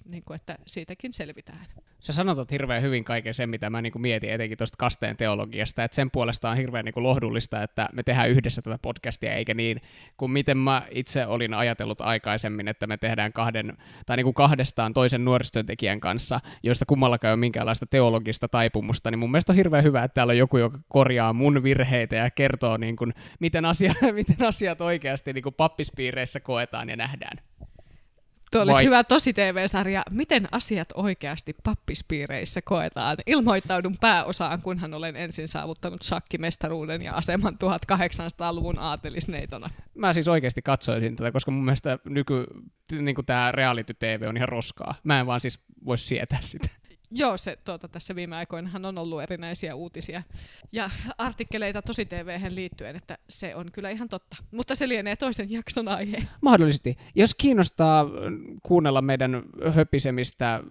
niin 0.04 0.22
kuin, 0.26 0.36
että 0.36 0.58
siitäkin 0.66 1.12
selvitään. 1.12 1.66
Sä 2.00 2.12
sanotat 2.12 2.50
hirveän 2.50 2.82
hyvin 2.82 3.04
kaiken 3.04 3.34
sen, 3.34 3.50
mitä 3.50 3.70
mä 3.70 3.82
niin 3.82 3.92
kuin 3.92 4.02
mietin 4.02 4.30
etenkin 4.30 4.58
tuosta 4.58 4.76
kasteen 4.78 5.16
teologiasta, 5.16 5.84
että 5.84 5.94
sen 5.94 6.10
puolesta 6.10 6.50
on 6.50 6.56
hirveän 6.56 6.84
niin 6.84 6.92
kuin 6.92 7.04
lohdullista, 7.04 7.62
että 7.62 7.88
me 7.92 8.02
tehdään 8.02 8.30
yhdessä 8.30 8.62
tätä 8.62 8.78
podcastia, 8.82 9.34
eikä 9.34 9.54
niin 9.54 9.80
kuin 10.16 10.30
miten 10.30 10.58
mä 10.58 10.82
itse 10.90 11.26
olin 11.26 11.54
ajatellut 11.54 12.00
aikaisemmin, 12.00 12.68
että 12.68 12.86
me 12.86 12.96
tehdään 12.96 13.32
kahden, 13.32 13.76
tai 14.06 14.16
niin 14.16 14.24
kuin 14.24 14.34
kahdestaan 14.34 14.94
toisen 14.94 15.24
nuorisotyöntekijän 15.24 16.00
kanssa, 16.00 16.40
joista 16.62 16.86
kummallakaan 16.86 17.28
ei 17.28 17.32
ole 17.32 17.40
minkäänlaista 17.40 17.86
teologista 17.86 18.48
taipumusta, 18.48 19.10
niin 19.10 19.18
mun 19.18 19.30
mielestä 19.30 19.52
on 19.52 19.56
hirveän 19.56 19.84
hyvä, 19.84 20.04
että 20.04 20.14
täällä 20.14 20.30
on 20.30 20.38
joku, 20.38 20.58
joka 20.58 20.78
korjaa 20.88 21.32
mun 21.32 21.62
virheitä 21.62 22.16
ja 22.16 22.30
kertoo, 22.30 22.76
niin 22.76 22.96
kuin, 22.96 23.14
miten, 23.40 23.64
asia, 23.64 23.94
miten 24.12 24.42
asiat 24.46 24.80
oikeasti 24.80 25.32
niin 25.32 25.42
kuin 25.42 25.54
pappispiireissä 25.54 26.40
koetaan 26.40 26.88
ja 26.88 26.96
nähdään. 26.96 27.38
Tuo 28.50 28.62
olisi 28.62 28.76
Vai... 28.76 28.84
hyvä 28.84 29.04
tosi 29.04 29.32
TV-sarja. 29.32 30.02
Miten 30.10 30.48
asiat 30.52 30.88
oikeasti 30.94 31.56
pappispiireissä 31.64 32.62
koetaan? 32.62 33.16
Ilmoittaudun 33.26 33.96
pääosaan, 34.00 34.62
kunhan 34.62 34.94
olen 34.94 35.16
ensin 35.16 35.48
saavuttanut 35.48 36.02
shakkimestaruuden 36.02 37.02
ja 37.02 37.12
aseman 37.12 37.54
1800-luvun 37.64 38.78
aatelisneitona. 38.78 39.70
Mä 39.94 40.12
siis 40.12 40.28
oikeasti 40.28 40.62
katsoisin 40.62 41.16
tätä, 41.16 41.32
koska 41.32 41.50
mun 41.50 41.64
mielestä 41.64 41.98
nyky, 42.04 42.46
niin 42.92 43.16
tämä 43.26 43.52
reality 43.52 43.94
TV 43.94 44.24
on 44.28 44.36
ihan 44.36 44.48
roskaa. 44.48 44.94
Mä 45.04 45.20
en 45.20 45.26
vaan 45.26 45.40
siis 45.40 45.60
voi 45.84 45.98
sietää 45.98 46.38
sitä. 46.42 46.68
Joo, 47.10 47.36
se 47.36 47.58
tuota, 47.64 47.88
tässä 47.88 48.14
viime 48.14 48.36
aikoinahan 48.36 48.84
on 48.84 48.98
ollut 48.98 49.22
erinäisiä 49.22 49.74
uutisia 49.74 50.22
ja 50.72 50.90
artikkeleita 51.18 51.82
tosi 51.82 52.04
tv 52.04 52.40
liittyen, 52.50 52.96
että 52.96 53.18
se 53.28 53.54
on 53.54 53.66
kyllä 53.72 53.90
ihan 53.90 54.08
totta. 54.08 54.36
Mutta 54.50 54.74
se 54.74 54.88
lienee 54.88 55.16
toisen 55.16 55.50
jakson 55.50 55.88
aihe. 55.88 56.16
Mahdollisesti. 56.40 56.96
Jos 57.14 57.34
kiinnostaa 57.34 58.06
kuunnella 58.62 59.02
meidän 59.02 59.42
höpisemistä 59.74 60.62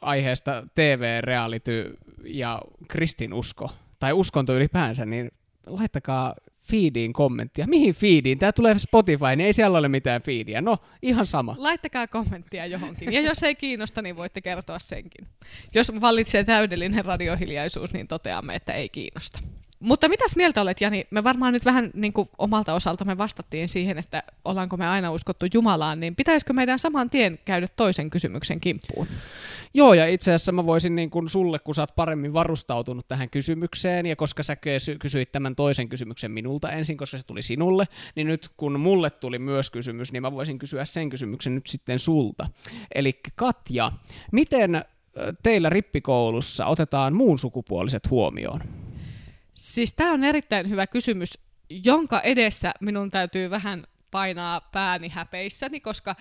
aiheesta 0.00 0.66
TV, 0.74 1.20
reality 1.20 1.96
ja 2.24 2.62
kristinusko, 2.88 3.70
tai 3.98 4.12
uskonto 4.12 4.56
ylipäänsä, 4.56 5.06
niin 5.06 5.30
laittakaa 5.66 6.34
feediin 6.72 7.12
kommenttia. 7.12 7.66
Mihin 7.66 7.94
feediin? 7.94 8.38
Tämä 8.38 8.52
tulee 8.52 8.78
Spotify, 8.78 9.36
niin 9.36 9.46
ei 9.46 9.52
siellä 9.52 9.78
ole 9.78 9.88
mitään 9.88 10.22
feediä. 10.22 10.60
No, 10.60 10.78
ihan 11.02 11.26
sama. 11.26 11.54
Laittakaa 11.58 12.06
kommenttia 12.06 12.66
johonkin. 12.66 13.12
Ja 13.12 13.20
jos 13.20 13.42
ei 13.42 13.54
kiinnosta, 13.54 14.02
niin 14.02 14.16
voitte 14.16 14.40
kertoa 14.40 14.78
senkin. 14.78 15.26
Jos 15.74 16.00
vallitsee 16.00 16.44
täydellinen 16.44 17.04
radiohiljaisuus, 17.04 17.92
niin 17.92 18.08
toteamme, 18.08 18.54
että 18.54 18.72
ei 18.72 18.88
kiinnosta. 18.88 19.38
Mutta 19.82 20.08
mitäs 20.08 20.36
mieltä 20.36 20.62
olet, 20.62 20.80
Jani? 20.80 21.06
Me 21.10 21.24
varmaan 21.24 21.52
nyt 21.52 21.64
vähän 21.64 21.90
niin 21.94 22.12
kuin 22.12 22.28
omalta 22.38 22.74
osaltamme 22.74 23.18
vastattiin 23.18 23.68
siihen, 23.68 23.98
että 23.98 24.22
ollaanko 24.44 24.76
me 24.76 24.88
aina 24.88 25.12
uskottu 25.12 25.46
Jumalaan, 25.54 26.00
niin 26.00 26.16
pitäisikö 26.16 26.52
meidän 26.52 26.78
saman 26.78 27.10
tien 27.10 27.38
käydä 27.44 27.66
toisen 27.76 28.10
kysymyksen 28.10 28.60
kimppuun? 28.60 29.06
Joo, 29.74 29.94
ja 29.94 30.06
itse 30.06 30.30
asiassa 30.30 30.52
mä 30.52 30.66
voisin 30.66 30.96
niin 30.96 31.10
kuin 31.10 31.28
sulle, 31.28 31.58
kun 31.58 31.74
sä 31.74 31.82
oot 31.82 31.94
paremmin 31.96 32.32
varustautunut 32.32 33.08
tähän 33.08 33.30
kysymykseen, 33.30 34.06
ja 34.06 34.16
koska 34.16 34.42
sä 34.42 34.56
kysyit 35.00 35.32
tämän 35.32 35.56
toisen 35.56 35.88
kysymyksen 35.88 36.30
minulta 36.30 36.70
ensin, 36.70 36.96
koska 36.96 37.18
se 37.18 37.26
tuli 37.26 37.42
sinulle, 37.42 37.88
niin 38.14 38.26
nyt 38.26 38.48
kun 38.56 38.80
mulle 38.80 39.10
tuli 39.10 39.38
myös 39.38 39.70
kysymys, 39.70 40.12
niin 40.12 40.22
mä 40.22 40.32
voisin 40.32 40.58
kysyä 40.58 40.84
sen 40.84 41.10
kysymyksen 41.10 41.54
nyt 41.54 41.66
sitten 41.66 41.98
sulta. 41.98 42.46
Eli 42.94 43.20
Katja, 43.36 43.92
miten 44.32 44.84
teillä 45.42 45.70
rippikoulussa 45.70 46.66
otetaan 46.66 47.14
muun 47.14 47.38
sukupuoliset 47.38 48.10
huomioon? 48.10 48.60
Siis 49.62 49.92
tämä 49.92 50.12
on 50.12 50.24
erittäin 50.24 50.70
hyvä 50.70 50.86
kysymys, 50.86 51.38
jonka 51.70 52.20
edessä 52.20 52.74
minun 52.80 53.10
täytyy 53.10 53.50
vähän 53.50 53.86
painaa 54.10 54.60
pääni 54.60 55.08
häpeissäni, 55.08 55.80
koska 55.80 56.16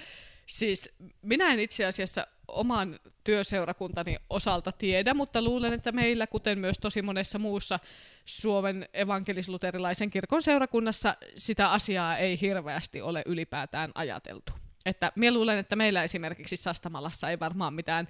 siis 0.46 0.90
minä 1.22 1.54
en 1.54 1.60
itse 1.60 1.86
asiassa 1.86 2.28
oman 2.48 3.00
työseurakuntani 3.24 4.18
osalta 4.30 4.72
tiedä, 4.72 5.14
mutta 5.14 5.42
luulen, 5.42 5.74
että 5.74 5.92
meillä, 5.92 6.28
kuten 6.28 6.60
myös 6.60 6.80
tosi 6.80 7.02
monessa 7.02 7.40
muussa 7.40 7.80
Suomen 8.26 8.90
evankelisluterilaisen 8.94 10.12
kirkon 10.12 10.42
seurakunnassa, 10.42 11.16
sitä 11.36 11.72
asiaa 11.72 12.18
ei 12.18 12.42
hirveästi 12.42 13.02
ole 13.02 13.24
ylipäätään 13.26 13.92
ajateltu. 13.96 14.54
Että 14.86 15.12
minä 15.16 15.34
luulen, 15.34 15.60
että 15.60 15.76
meillä 15.76 16.04
esimerkiksi 16.04 16.58
Sastamalassa 16.58 17.30
ei 17.30 17.40
varmaan 17.40 17.74
mitään 17.74 18.08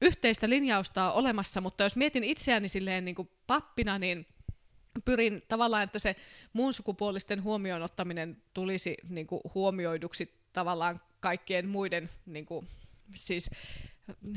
yhteistä 0.00 0.48
linjausta 0.48 1.12
ole 1.12 1.18
olemassa, 1.18 1.60
mutta 1.60 1.82
jos 1.82 1.96
mietin 1.96 2.24
itseäni 2.24 2.68
silleen 2.68 3.04
niin 3.04 3.14
kuin 3.14 3.30
pappina, 3.46 3.98
niin 3.98 4.26
pyrin 5.04 5.42
tavallaan, 5.48 5.82
että 5.82 5.98
se 5.98 6.16
muun 6.52 6.72
sukupuolisten 6.72 7.42
huomioon 7.42 7.82
ottaminen 7.82 8.42
tulisi 8.54 8.96
niin 9.08 9.26
kuin, 9.26 9.40
huomioiduksi 9.54 10.34
tavallaan 10.52 11.00
kaikkien 11.20 11.68
muiden, 11.68 12.10
niin 12.26 12.46
kuin, 12.46 12.68
siis 13.14 13.50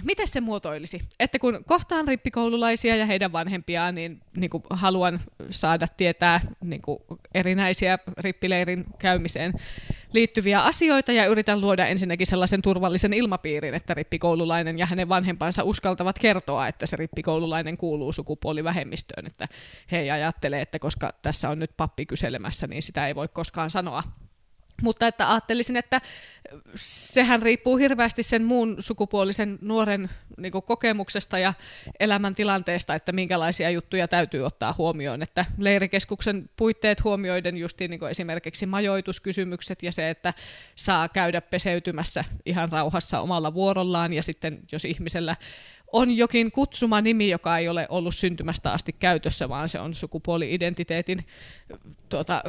miten 0.04 0.28
se 0.28 0.42
muotoilisi? 0.42 1.02
Että 1.20 1.40
kun 1.40 1.64
kohtaan 1.68 2.08
rippikoululaisia 2.08 2.96
ja 2.96 3.06
heidän 3.06 3.32
vanhempiaan, 3.32 3.96
niin, 3.96 4.22
niin 4.38 4.50
kuin 4.50 4.64
haluan 4.70 5.22
saada 5.50 5.88
tietää 5.98 6.42
niin 6.64 6.82
kuin 6.82 7.00
erinäisiä 7.34 8.00
rippileirin 8.18 8.86
käymiseen 9.00 9.54
liittyviä 10.14 10.62
asioita 10.62 11.12
ja 11.12 11.26
yritän 11.26 11.62
luoda 11.62 11.86
ensinnäkin 11.86 12.28
sellaisen 12.28 12.62
turvallisen 12.62 13.14
ilmapiirin, 13.14 13.74
että 13.74 13.94
rippikoululainen 13.94 14.80
ja 14.80 14.86
hänen 14.86 15.10
vanhempansa 15.10 15.64
uskaltavat 15.64 16.20
kertoa, 16.20 16.68
että 16.68 16.86
se 16.86 16.96
rippikoululainen 16.96 17.78
kuuluu 17.78 18.14
sukupuolivähemmistöön, 18.14 19.28
että 19.28 19.48
he 19.92 20.00
ei 20.00 20.12
että 20.62 20.80
koska 20.80 21.14
tässä 21.22 21.50
on 21.50 21.60
nyt 21.60 21.72
pappi 21.78 22.06
kyselemässä, 22.06 22.68
niin 22.68 22.82
sitä 22.82 23.08
ei 23.08 23.16
voi 23.16 23.28
koskaan 23.34 23.70
sanoa 23.70 24.04
mutta 24.82 25.08
että 25.08 25.32
ajattelisin, 25.32 25.78
että 25.78 26.02
sehän 26.76 27.42
riippuu 27.42 27.78
hirveästi 27.78 28.24
sen 28.24 28.44
muun 28.44 28.76
sukupuolisen 28.80 29.60
nuoren 29.62 30.10
niin 30.38 30.52
kokemuksesta 30.52 31.40
ja 31.40 31.54
elämäntilanteesta, 32.00 32.96
että 32.96 33.12
minkälaisia 33.12 33.70
juttuja 33.70 34.08
täytyy 34.08 34.46
ottaa 34.46 34.76
huomioon. 34.78 35.22
Että 35.22 35.46
leirikeskuksen 35.58 36.50
puitteet 36.58 37.04
huomioiden 37.04 37.58
justiin 37.58 37.92
niin 37.92 38.08
esimerkiksi 38.10 38.66
majoituskysymykset 38.66 39.84
ja 39.84 39.92
se, 39.92 40.10
että 40.10 40.34
saa 40.76 41.10
käydä 41.10 41.42
peseytymässä 41.42 42.24
ihan 42.46 42.72
rauhassa 42.72 43.22
omalla 43.22 43.54
vuorollaan 43.54 44.14
ja 44.14 44.24
sitten 44.24 44.60
jos 44.72 44.86
ihmisellä 44.86 45.36
on 45.92 46.18
jokin 46.18 46.52
kutsuma 46.52 47.02
nimi, 47.02 47.30
joka 47.30 47.58
ei 47.58 47.70
ole 47.70 47.88
ollut 47.90 48.16
syntymästä 48.16 48.72
asti 48.72 48.94
käytössä, 48.94 49.50
vaan 49.50 49.70
se 49.70 49.80
on 49.80 49.94
sukupuoli-identiteetin 49.94 51.26
tuota, 52.10 52.44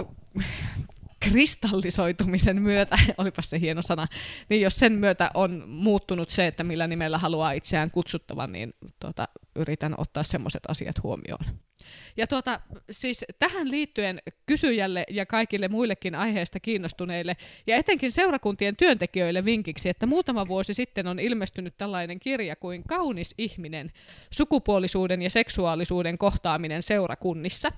kristallisoitumisen 1.22 2.62
myötä, 2.62 2.98
olipa 3.18 3.42
se 3.42 3.60
hieno 3.60 3.82
sana, 3.82 4.06
niin 4.48 4.60
jos 4.60 4.76
sen 4.76 4.92
myötä 4.92 5.30
on 5.34 5.64
muuttunut 5.66 6.30
se, 6.30 6.46
että 6.46 6.64
millä 6.64 6.86
nimellä 6.86 7.18
haluaa 7.18 7.52
itseään 7.52 7.90
kutsuttavan, 7.90 8.52
niin 8.52 8.74
tuota, 9.00 9.28
yritän 9.56 9.94
ottaa 9.98 10.22
semmoiset 10.22 10.62
asiat 10.68 11.02
huomioon. 11.02 11.44
Ja 12.16 12.26
tuota, 12.26 12.60
siis 12.90 13.24
tähän 13.38 13.70
liittyen 13.70 14.22
kysyjälle 14.46 15.04
ja 15.10 15.26
kaikille 15.26 15.68
muillekin 15.68 16.14
aiheesta 16.14 16.60
kiinnostuneille 16.60 17.36
ja 17.66 17.76
etenkin 17.76 18.12
seurakuntien 18.12 18.76
työntekijöille 18.76 19.44
vinkiksi, 19.44 19.88
että 19.88 20.06
muutama 20.06 20.48
vuosi 20.48 20.74
sitten 20.74 21.06
on 21.06 21.18
ilmestynyt 21.18 21.74
tällainen 21.78 22.20
kirja 22.20 22.56
kuin 22.56 22.82
Kaunis 22.88 23.34
ihminen, 23.38 23.92
sukupuolisuuden 24.30 25.22
ja 25.22 25.30
seksuaalisuuden 25.30 26.18
kohtaaminen 26.18 26.82
seurakunnissa. 26.82 27.72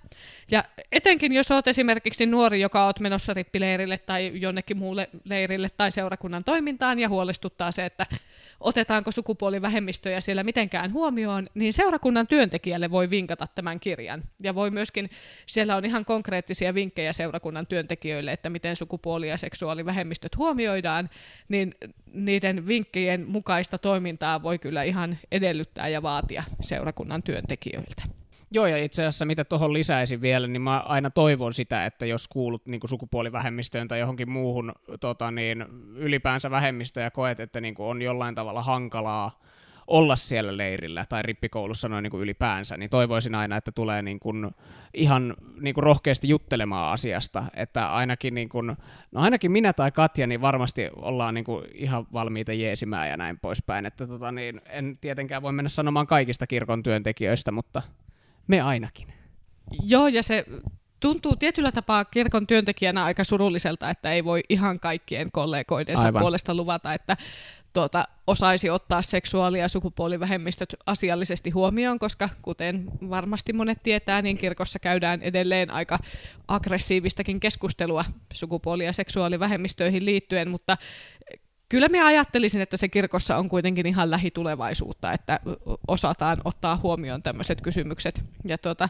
Ja 0.51 0.65
etenkin 0.93 1.33
jos 1.33 1.51
olet 1.51 1.69
esimerkiksi 1.69 2.27
nuori, 2.27 2.61
joka 2.61 2.85
olet 2.85 3.01
menossa 3.01 3.35
rippileirille 3.35 3.99
tai 3.99 4.33
jonnekin 4.35 4.79
muulle 4.79 5.09
leirille 5.25 5.69
tai 5.77 5.93
seurakunnan 5.93 6.45
toimintaan 6.45 6.99
ja 6.99 7.09
huolestuttaa 7.09 7.73
se, 7.73 7.85
että 7.85 8.07
otetaanko 8.61 9.11
sukupuolivähemmistöjä 9.11 10.21
siellä 10.21 10.45
mitenkään 10.45 10.93
huomioon, 10.93 11.47
niin 11.55 11.73
seurakunnan 11.73 12.27
työntekijälle 12.27 12.91
voi 12.91 13.11
vinkata 13.11 13.47
tämän 13.55 13.81
kirjan. 13.81 14.23
Ja 14.43 14.55
voi 14.55 14.71
myöskin, 14.71 15.11
siellä 15.47 15.77
on 15.77 15.85
ihan 15.85 16.05
konkreettisia 16.05 16.75
vinkkejä 16.75 17.13
seurakunnan 17.13 17.67
työntekijöille, 17.67 18.33
että 18.33 18.51
miten 18.51 18.77
sukupuoli- 18.77 19.29
ja 19.29 19.37
seksuaalivähemmistöt 19.37 20.37
huomioidaan, 20.37 21.11
niin 21.49 21.75
niiden 22.13 22.67
vinkkien 22.67 23.25
mukaista 23.29 23.79
toimintaa 23.79 24.43
voi 24.43 24.59
kyllä 24.59 24.83
ihan 24.83 25.19
edellyttää 25.33 25.89
ja 25.89 26.03
vaatia 26.03 26.45
seurakunnan 26.61 27.23
työntekijöiltä. 27.23 28.24
Joo, 28.51 28.67
ja 28.67 28.85
itse 28.85 29.03
asiassa 29.03 29.25
mitä 29.25 29.45
tuohon 29.45 29.73
lisäisin 29.73 30.21
vielä, 30.21 30.47
niin 30.47 30.63
mä 30.63 30.81
aina 30.81 31.11
toivon 31.11 31.53
sitä, 31.53 31.87
että 31.87 32.07
jos 32.07 32.29
kuulut 32.29 32.67
niin 32.67 32.81
sukupuolivähemmistöön 32.85 33.89
tai 33.89 34.01
johonkin 34.01 34.31
muuhun 34.31 34.73
tota, 35.01 35.31
niin, 35.31 35.65
ylipäänsä 35.95 36.51
vähemmistöön 36.51 37.05
ja 37.05 37.11
koet, 37.11 37.41
että 37.41 37.61
niin 37.61 37.75
on 37.79 38.03
jollain 38.03 38.35
tavalla 38.35 38.63
hankalaa 38.63 39.45
olla 39.87 40.17
siellä 40.17 40.57
leirillä 40.57 41.05
tai 41.09 41.23
rippikoulussa 41.23 41.89
noin 41.89 42.03
niin 42.03 42.21
ylipäänsä, 42.21 42.77
niin 42.77 42.91
toivoisin 42.91 43.35
aina, 43.35 43.57
että 43.57 43.73
tulee 43.73 44.03
niin 44.03 44.21
kuin 44.21 44.51
ihan 44.95 45.35
niin 45.61 45.75
kuin 45.75 45.83
rohkeasti 45.83 46.29
juttelemaan 46.29 46.93
asiasta, 46.93 47.45
että 47.55 47.93
ainakin, 47.93 48.35
niin 48.35 48.49
kuin, 48.49 48.67
no 49.13 49.21
ainakin 49.21 49.53
minä 49.53 49.73
tai 49.73 49.93
Katja, 49.93 50.27
niin 50.27 50.41
varmasti 50.41 50.89
ollaan 50.97 51.35
niin 51.35 51.45
kuin 51.45 51.65
ihan 51.75 52.07
valmiita 52.13 52.53
jeesimään 52.53 53.09
ja 53.09 53.17
näin 53.17 53.39
poispäin, 53.39 53.87
että 53.87 54.07
tota, 54.07 54.33
niin 54.33 54.61
en 54.67 54.99
tietenkään 55.01 55.43
voi 55.43 55.53
mennä 55.53 55.69
sanomaan 55.69 56.07
kaikista 56.07 56.47
kirkon 56.47 56.83
työntekijöistä, 56.83 57.53
mutta 57.53 57.83
me 58.47 58.61
ainakin. 58.61 59.13
Joo, 59.83 60.09
ja 60.09 60.23
se 60.23 60.45
tuntuu 61.01 61.37
tietyllä 61.37 61.73
tapaa 61.73 62.05
kirkon 62.05 62.47
työntekijänä 62.47 63.05
aika 63.05 63.25
surulliselta, 63.25 63.91
että 63.91 64.13
ei 64.13 64.25
voi 64.25 64.41
ihan 64.49 64.81
kaikkien 64.81 65.33
kollegoidensa 65.33 66.07
Aivan. 66.07 66.21
puolesta 66.21 66.55
luvata, 66.55 66.95
että 66.95 67.17
tuota, 67.73 68.09
osaisi 68.27 68.71
ottaa 68.71 69.03
seksuaali- 69.03 69.59
ja 69.59 69.69
sukupuolivähemmistöt 69.69 70.75
asiallisesti 70.87 71.51
huomioon, 71.51 71.99
koska 71.99 72.29
kuten 72.43 72.85
varmasti 73.11 73.53
monet 73.53 73.83
tietää, 73.83 74.23
niin 74.23 74.39
kirkossa 74.39 74.79
käydään 74.79 75.23
edelleen 75.23 75.71
aika 75.71 75.99
aggressiivistakin 76.49 77.41
keskustelua 77.41 78.05
sukupuoli- 78.35 78.85
ja 78.85 78.93
seksuaalivähemmistöihin 78.93 80.05
liittyen, 80.05 80.49
mutta 80.49 80.77
kyllä 81.75 81.89
minä 81.89 82.07
ajattelisin, 82.07 82.61
että 82.61 82.77
se 82.77 82.89
kirkossa 82.89 83.37
on 83.37 83.49
kuitenkin 83.49 83.87
ihan 83.87 84.11
lähitulevaisuutta, 84.11 85.13
että 85.13 85.41
osataan 85.89 86.41
ottaa 86.45 86.81
huomioon 86.83 87.23
tämmöiset 87.23 87.61
kysymykset. 87.61 88.25
Ja 88.45 88.59
tuota, 88.59 88.89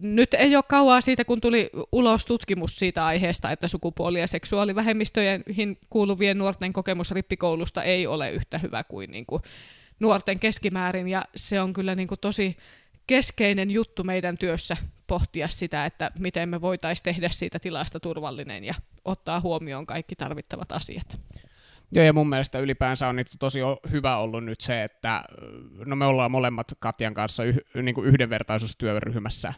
nyt 0.00 0.34
ei 0.34 0.56
ole 0.56 0.64
kauaa 0.68 1.00
siitä, 1.00 1.24
kun 1.24 1.40
tuli 1.40 1.70
ulos 1.92 2.26
tutkimus 2.26 2.76
siitä 2.76 3.06
aiheesta, 3.06 3.50
että 3.50 3.68
sukupuoli- 3.68 4.20
ja 4.20 4.26
seksuaalivähemmistöihin 4.26 5.78
kuuluvien 5.90 6.38
nuorten 6.38 6.72
kokemus 6.72 7.10
rippikoulusta 7.10 7.82
ei 7.82 8.06
ole 8.06 8.30
yhtä 8.30 8.58
hyvä 8.58 8.84
kuin, 8.84 9.10
niin 9.10 9.26
kuin 9.26 9.42
nuorten 10.00 10.38
keskimäärin, 10.38 11.08
ja 11.08 11.24
se 11.36 11.60
on 11.60 11.72
kyllä 11.72 11.94
niin 11.94 12.08
kuin 12.08 12.20
tosi 12.20 12.56
keskeinen 13.06 13.70
juttu 13.70 14.04
meidän 14.04 14.38
työssä 14.38 14.76
pohtia 15.06 15.48
sitä, 15.48 15.84
että 15.84 16.10
miten 16.18 16.48
me 16.48 16.60
voitaisiin 16.60 17.04
tehdä 17.04 17.28
siitä 17.28 17.58
tilasta 17.58 18.00
turvallinen 18.00 18.64
ja 18.64 18.74
ottaa 19.04 19.40
huomioon 19.40 19.86
kaikki 19.86 20.16
tarvittavat 20.16 20.72
asiat. 20.72 21.20
Joo, 21.94 22.04
ja 22.04 22.12
mun 22.12 22.28
mielestä 22.28 22.58
ylipäänsä 22.58 23.08
on 23.08 23.16
tosi 23.38 23.60
hyvä 23.90 24.16
ollut 24.16 24.44
nyt 24.44 24.60
se, 24.60 24.84
että 24.84 25.24
no 25.84 25.96
me 25.96 26.06
ollaan 26.06 26.30
molemmat 26.30 26.72
Katjan 26.78 27.14
kanssa 27.14 27.44
yh, 27.44 27.56
niin 27.82 27.94
kuin 27.94 28.06
yhdenvertaisuustyöryhmässä 28.06 29.54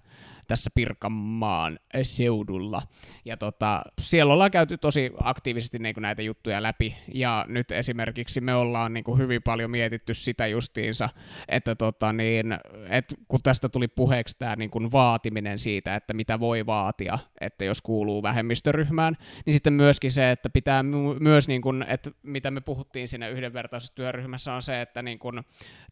tässä 0.46 0.70
Pirkanmaan 0.74 1.78
seudulla. 2.02 2.82
Ja 3.24 3.36
tota, 3.36 3.82
siellä 4.00 4.32
ollaan 4.32 4.50
käyty 4.50 4.78
tosi 4.78 5.12
aktiivisesti 5.22 5.78
niin 5.78 5.94
näitä 5.98 6.22
juttuja 6.22 6.62
läpi, 6.62 6.96
ja 7.14 7.44
nyt 7.48 7.70
esimerkiksi 7.70 8.40
me 8.40 8.54
ollaan 8.54 8.92
niin 8.92 9.04
hyvin 9.18 9.42
paljon 9.42 9.70
mietitty 9.70 10.14
sitä 10.14 10.46
justiinsa, 10.46 11.08
että 11.48 11.74
tota, 11.74 12.12
niin, 12.12 12.58
et 12.88 13.04
kun 13.28 13.40
tästä 13.42 13.68
tuli 13.68 13.88
puheeksi 13.88 14.38
tämä 14.38 14.56
niin 14.56 14.70
vaatiminen 14.92 15.58
siitä, 15.58 15.94
että 15.94 16.14
mitä 16.14 16.40
voi 16.40 16.66
vaatia, 16.66 17.18
että 17.40 17.64
jos 17.64 17.82
kuuluu 17.82 18.22
vähemmistöryhmään, 18.22 19.16
niin 19.46 19.52
sitten 19.52 19.72
myöskin 19.72 20.10
se, 20.10 20.30
että 20.30 20.50
pitää 20.50 20.82
myös, 21.20 21.48
niin 21.48 21.62
kuin, 21.62 21.84
että 21.88 22.10
mitä 22.22 22.50
me 22.50 22.60
puhuttiin 22.60 23.08
siinä 23.08 23.28
yhdenvertaisuustyöryhmässä 23.28 24.54
on 24.54 24.62
se, 24.62 24.80
että 24.80 25.02
niin 25.02 25.18
kuin, 25.18 25.44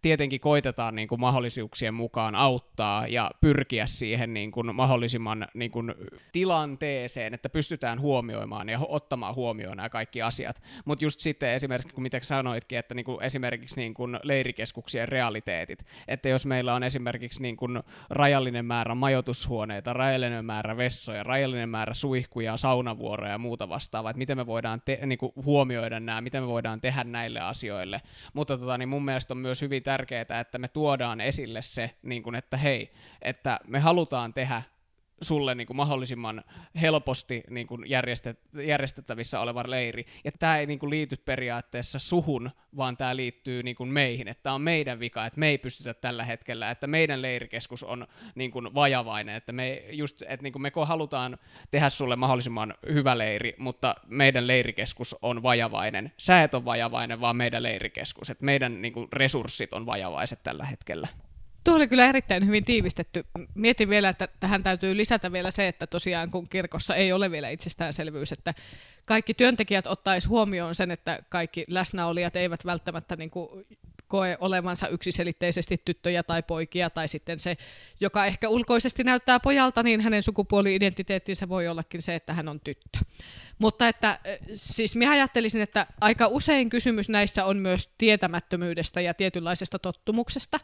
tietenkin 0.03 0.41
koitetaan 0.41 0.95
niin 0.95 1.09
kuin 1.09 1.21
mahdollisuuksien 1.21 1.95
mukaan 1.95 2.35
auttaa 2.35 3.07
ja 3.07 3.31
pyrkiä 3.41 3.87
siihen 3.87 4.35
niin 4.35 4.53
kuin 4.53 4.75
mahdollisimman 4.75 5.49
niin 5.55 5.71
kuin 5.71 5.95
tilanteeseen, 6.33 7.35
että 7.35 7.49
pystytään 7.49 8.01
huomioimaan 8.01 8.69
ja 8.69 8.79
ottamaan 8.89 9.35
huomioon 9.35 9.77
nämä 9.77 9.89
kaikki 9.89 10.23
asiat. 10.23 10.63
Mutta 10.85 11.05
just 11.05 11.21
sitten 11.21 11.51
esimerkiksi, 11.51 11.95
kun 11.95 12.03
mitä 12.03 12.19
sanoitkin, 12.23 12.79
että 12.79 12.95
niin 12.95 13.05
kuin 13.05 13.23
esimerkiksi 13.23 13.81
niin 13.81 13.95
kuin 13.95 14.19
leirikeskuksien 14.23 15.09
realiteetit, 15.09 15.87
että 16.09 16.29
jos 16.29 16.47
meillä 16.47 16.75
on 16.75 16.83
esimerkiksi 16.83 17.43
niin 17.43 17.57
kuin 17.57 17.83
rajallinen 18.11 18.65
määrä 18.65 18.95
majoitushuoneita, 18.95 19.93
rajallinen 19.93 20.45
määrä 20.45 20.77
vessoja, 20.77 21.23
rajallinen 21.23 21.69
määrä 21.69 21.95
suihkuja, 21.95 22.57
saunavuoroja 22.57 23.33
ja 23.33 23.39
muuta 23.39 23.69
vastaavaa, 23.69 24.11
että 24.11 24.19
miten 24.19 24.37
me 24.37 24.47
voidaan 24.47 24.83
te- 24.85 24.99
niin 25.07 25.19
kuin 25.19 25.33
huomioida 25.45 26.01
nämä, 26.01 26.21
miten 26.21 26.43
me 26.43 26.49
voidaan 26.49 26.81
tehdä 26.81 27.05
näille 27.05 27.41
asioille. 27.41 28.01
Mutta 28.35 28.59
tota, 28.59 28.79
niin 28.79 28.89
mun 28.89 29.05
mielestä 29.05 29.35
on 29.35 29.39
myös 29.39 29.63
hyvin 29.63 29.83
tärkeää, 29.93 30.41
että 30.41 30.59
me 30.59 30.69
tuodaan 30.69 31.21
esille 31.21 31.63
se, 31.63 31.91
niin 32.03 32.23
kuin, 32.23 32.35
että 32.35 32.57
hei, 32.57 32.93
että 33.23 33.61
me 33.67 33.79
halutaan 33.79 34.35
tehdä 34.35 34.63
sulle 35.23 35.55
niin 35.55 35.67
kuin 35.67 35.77
mahdollisimman 35.77 36.45
helposti 36.81 37.43
niin 37.51 37.67
kuin 37.67 37.91
järjestet, 37.91 38.41
järjestettävissä 38.67 39.41
oleva 39.41 39.65
leiri. 39.67 40.07
Ja 40.25 40.33
tämä 40.33 40.59
ei 40.59 40.67
niin 40.67 40.79
kuin 40.79 40.91
liity 40.91 41.17
periaatteessa 41.17 41.99
suhun, 41.99 42.51
vaan 42.77 42.97
tämä 42.97 43.17
liittyy 43.17 43.63
niin 43.63 43.77
kuin 43.77 43.89
meihin. 43.89 44.29
Että 44.29 44.43
tämä 44.43 44.55
on 44.55 44.63
meidän 44.63 45.01
vika, 45.01 45.27
että 45.27 45.41
me 45.41 45.49
ei 45.49 45.59
pystytä 45.59 45.95
tällä 45.95 46.25
hetkellä, 46.25 46.71
että 46.71 46.87
meidän 46.87 47.23
leirikeskus 47.23 47.85
on 47.85 48.07
niin 48.35 48.51
kuin 48.51 48.75
vajavainen. 48.75 49.37
Että 49.37 49.53
me, 49.53 49.83
just, 49.91 50.23
että 50.23 50.43
niin 50.43 50.53
kuin 50.53 50.63
me 50.63 50.73
halutaan 50.85 51.39
tehdä 51.71 51.91
sulle 51.91 52.17
mahdollisimman 52.17 52.75
hyvä 52.93 53.19
leiri, 53.19 53.55
mutta 53.59 53.95
meidän 54.07 54.47
leirikeskus 54.47 55.17
on 55.23 55.43
vajavainen. 55.43 56.13
Sä 56.19 56.43
et 56.43 56.55
ole 56.55 56.65
vajavainen, 56.65 57.21
vaan 57.21 57.37
meidän 57.37 57.63
leirikeskus. 57.63 58.31
Että 58.31 58.45
meidän 58.45 58.83
niin 58.83 58.93
kuin 58.93 59.09
resurssit 59.13 59.73
on 59.73 59.87
vajavaiset 59.87 60.43
tällä 60.43 60.65
hetkellä. 60.65 61.09
Tuo 61.65 61.75
oli 61.75 61.89
kyllä 61.89 62.07
erittäin 62.07 62.47
hyvin 62.47 62.65
tiivistetty. 62.65 63.27
Mietin 63.55 63.89
vielä, 63.89 64.09
että 64.09 64.29
tähän 64.41 64.63
täytyy 64.63 64.97
lisätä 64.97 65.33
vielä 65.33 65.51
se, 65.51 65.69
että 65.69 65.87
tosiaan 65.87 66.31
kun 66.31 66.49
kirkossa 66.49 66.95
ei 66.95 67.13
ole 67.13 67.31
vielä 67.31 67.49
itsestäänselvyys, 67.49 68.33
että 68.33 68.55
kaikki 69.05 69.35
työntekijät 69.35 69.87
ottaisi 69.87 70.29
huomioon 70.29 70.75
sen, 70.75 70.91
että 70.91 71.19
kaikki 71.29 71.65
läsnäolijat 71.69 72.37
eivät 72.37 72.67
välttämättä 72.67 73.17
niin 73.17 73.31
kuin 73.31 73.67
koe 74.09 74.37
olevansa 74.41 74.89
yksiselitteisesti 74.89 75.83
tyttöjä 75.85 76.23
tai 76.23 76.43
poikia, 76.43 76.91
tai 76.91 77.09
sitten 77.09 77.39
se, 77.39 77.57
joka 78.01 78.27
ehkä 78.27 78.49
ulkoisesti 78.49 79.05
näyttää 79.05 79.41
pojalta, 79.41 79.83
niin 79.83 80.01
hänen 80.01 80.23
sukupuoli-identiteettinsä 80.23 81.49
voi 81.49 81.69
ollakin 81.69 82.03
se, 82.03 82.15
että 82.15 82.33
hän 82.33 82.49
on 82.49 82.61
tyttö. 82.61 82.99
Mutta 83.59 83.89
että, 83.89 84.19
siis 84.53 84.97
minä 84.97 85.11
ajattelisin, 85.11 85.63
että 85.63 85.87
aika 86.01 86.27
usein 86.27 86.71
kysymys 86.71 87.09
näissä 87.09 87.45
on 87.45 87.57
myös 87.57 87.91
tietämättömyydestä 87.99 89.01
ja 89.01 89.15
tietynlaisesta 89.15 89.79
tottumuksesta. 89.79 90.61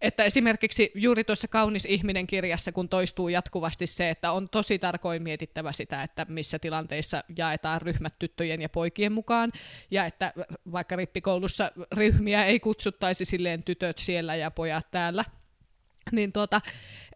Että 0.00 0.24
esimerkiksi 0.24 0.92
juuri 0.94 1.24
tuossa 1.24 1.48
Kaunis 1.48 1.84
ihminen 1.84 2.26
kirjassa, 2.26 2.72
kun 2.72 2.88
toistuu 2.88 3.28
jatkuvasti 3.28 3.86
se, 3.86 4.10
että 4.10 4.32
on 4.32 4.48
tosi 4.48 4.78
tarkoin 4.78 5.22
mietittävä 5.22 5.72
sitä, 5.72 6.02
että 6.02 6.26
missä 6.28 6.58
tilanteissa 6.58 7.24
jaetaan 7.36 7.82
ryhmät 7.82 8.14
tyttöjen 8.18 8.62
ja 8.62 8.68
poikien 8.68 9.12
mukaan, 9.12 9.52
ja 9.90 10.06
että 10.06 10.32
vaikka 10.72 10.96
rippikoulussa 10.96 11.72
ryhmiä 11.96 12.44
ei 12.44 12.60
kutsuttaisi 12.60 13.24
silleen 13.24 13.62
tytöt 13.62 13.98
siellä 13.98 14.34
ja 14.36 14.50
pojat 14.50 14.90
täällä, 14.90 15.24
niin 16.12 16.32
tuota, 16.32 16.60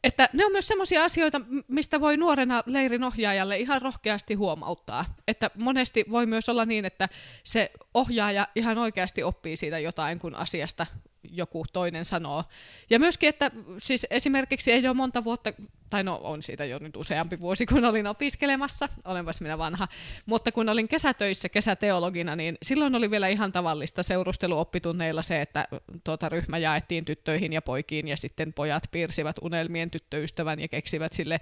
että 0.05 0.29
ne 0.33 0.45
on 0.45 0.53
myös 0.53 0.68
sellaisia 0.68 1.05
asioita, 1.05 1.40
mistä 1.68 2.01
voi 2.01 2.16
nuorena 2.16 2.62
leirin 2.66 3.05
ohjaajalle 3.05 3.59
ihan 3.59 3.83
rohkeasti 3.83 4.35
huomauttaa. 4.35 5.05
Että 5.29 5.51
monesti 5.55 6.05
voi 6.11 6.27
myös 6.27 6.49
olla 6.49 6.64
niin, 6.64 6.85
että 6.85 7.09
se 7.45 7.71
ohjaaja 7.95 8.49
ihan 8.55 8.79
oikeasti 8.79 9.23
oppii 9.23 9.57
siitä 9.57 9.79
jotain, 9.79 10.18
kun 10.18 10.35
asiasta 10.35 10.87
joku 11.30 11.64
toinen 11.72 12.04
sanoo. 12.04 12.44
Ja 12.90 12.98
myöskin, 12.98 13.28
että 13.28 13.50
siis 13.78 14.06
esimerkiksi 14.11 14.72
ei 14.72 14.87
ole 14.87 14.94
monta 14.94 15.24
vuotta, 15.24 15.52
tai 15.90 16.04
no 16.04 16.20
on 16.22 16.42
siitä 16.42 16.64
jo 16.64 16.78
nyt 16.78 16.96
useampi 16.96 17.40
vuosi, 17.40 17.66
kun 17.66 17.85
olin 17.85 18.06
opiskelemassa, 18.06 18.88
olenpas 19.04 19.40
minä 19.40 19.58
vanha, 19.58 19.88
mutta 20.26 20.52
kun 20.52 20.68
olin 20.68 20.88
kesätöissä 20.88 21.48
kesäteologina, 21.48 22.37
niin 22.37 22.58
silloin 22.62 22.94
oli 22.94 23.11
vielä 23.11 23.28
ihan 23.28 23.52
tavallista 23.52 24.02
seurusteluoppitunneilla 24.02 25.22
se, 25.22 25.40
että 25.40 25.68
tuota 26.04 26.28
ryhmä 26.28 26.58
jaettiin 26.58 27.04
tyttöihin 27.04 27.52
ja 27.52 27.62
poikiin, 27.62 28.08
ja 28.08 28.16
sitten 28.16 28.52
pojat 28.52 28.82
piirsivät 28.90 29.37
unelmien 29.42 29.90
tyttöystävän 29.90 30.61
ja 30.61 30.68
keksivät 30.68 31.12
sille 31.12 31.40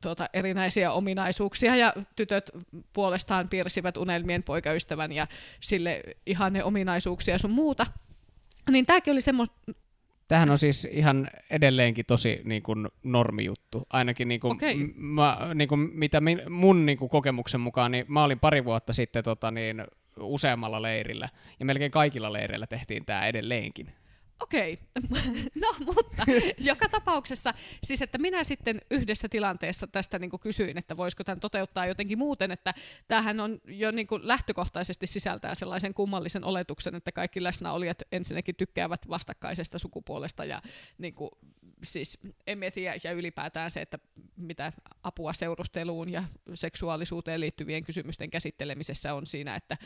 tuota, 0.00 0.28
erinäisiä 0.32 0.92
ominaisuuksia, 0.92 1.76
ja 1.76 1.92
tytöt 2.16 2.50
puolestaan 2.92 3.48
piirsivät 3.48 3.96
unelmien 3.96 4.42
poikaystävän 4.42 5.12
ja 5.12 5.26
sille 5.60 6.02
ihan 6.26 6.52
ne 6.52 6.64
ominaisuuksia 6.64 7.38
sun 7.38 7.50
muuta. 7.50 7.86
Niin 8.70 8.86
tämäkin 8.86 9.12
oli 9.12 9.20
semmoista... 9.20 9.56
Tämähän 10.28 10.50
on 10.50 10.58
siis 10.58 10.88
ihan 10.90 11.30
edelleenkin 11.50 12.06
tosi 12.06 12.40
niin 12.44 12.62
kuin, 12.62 12.88
normijuttu. 13.02 13.86
Ainakin 13.90 14.28
niin 14.28 14.40
kuin, 14.40 14.52
okay. 14.52 14.74
m- 14.74 14.92
mä, 14.96 15.38
niin 15.54 15.68
kuin, 15.68 15.80
mitä 15.92 16.20
min, 16.20 16.42
mun 16.52 16.86
niin 16.86 16.98
kuin, 16.98 17.08
kokemuksen 17.08 17.60
mukaan, 17.60 17.92
niin 17.92 18.04
mä 18.08 18.24
olin 18.24 18.38
pari 18.38 18.64
vuotta 18.64 18.92
sitten 18.92 19.24
tota, 19.24 19.50
niin, 19.50 19.84
useammalla 20.20 20.82
leirillä, 20.82 21.28
ja 21.60 21.66
melkein 21.66 21.90
kaikilla 21.90 22.32
leireillä 22.32 22.66
tehtiin 22.66 23.04
tämä 23.04 23.26
edelleenkin. 23.26 23.92
Okei, 24.40 24.78
okay. 24.98 25.22
no 25.62 25.74
mutta 25.86 26.24
joka 26.58 26.88
tapauksessa, 26.88 27.54
siis 27.84 28.02
että 28.02 28.18
minä 28.18 28.44
sitten 28.44 28.80
yhdessä 28.90 29.28
tilanteessa 29.28 29.86
tästä 29.86 30.18
niin 30.18 30.30
kuin 30.30 30.40
kysyin, 30.40 30.78
että 30.78 30.96
voisiko 30.96 31.24
tämän 31.24 31.40
toteuttaa 31.40 31.86
jotenkin 31.86 32.18
muuten, 32.18 32.50
että 32.50 32.74
tämähän 33.08 33.40
on 33.40 33.60
jo 33.64 33.90
niin 33.90 34.06
kuin 34.06 34.28
lähtökohtaisesti 34.28 35.06
sisältää 35.06 35.54
sellaisen 35.54 35.94
kummallisen 35.94 36.44
oletuksen, 36.44 36.94
että 36.94 37.12
kaikki 37.12 37.42
läsnäolijat 37.42 38.02
ensinnäkin 38.12 38.54
tykkäävät 38.54 39.08
vastakkaisesta 39.08 39.78
sukupuolesta 39.78 40.44
ja 40.44 40.62
niin 40.98 41.14
kuin, 41.14 41.30
siis 41.82 42.18
tiedä, 42.74 42.94
ja 43.04 43.12
ylipäätään 43.12 43.70
se, 43.70 43.80
että 43.80 43.98
mitä 44.36 44.72
apua 45.02 45.32
seurusteluun 45.32 46.12
ja 46.12 46.24
seksuaalisuuteen 46.54 47.40
liittyvien 47.40 47.84
kysymysten 47.84 48.30
käsittelemisessä 48.30 49.14
on 49.14 49.26
siinä, 49.26 49.56
että 49.56 49.76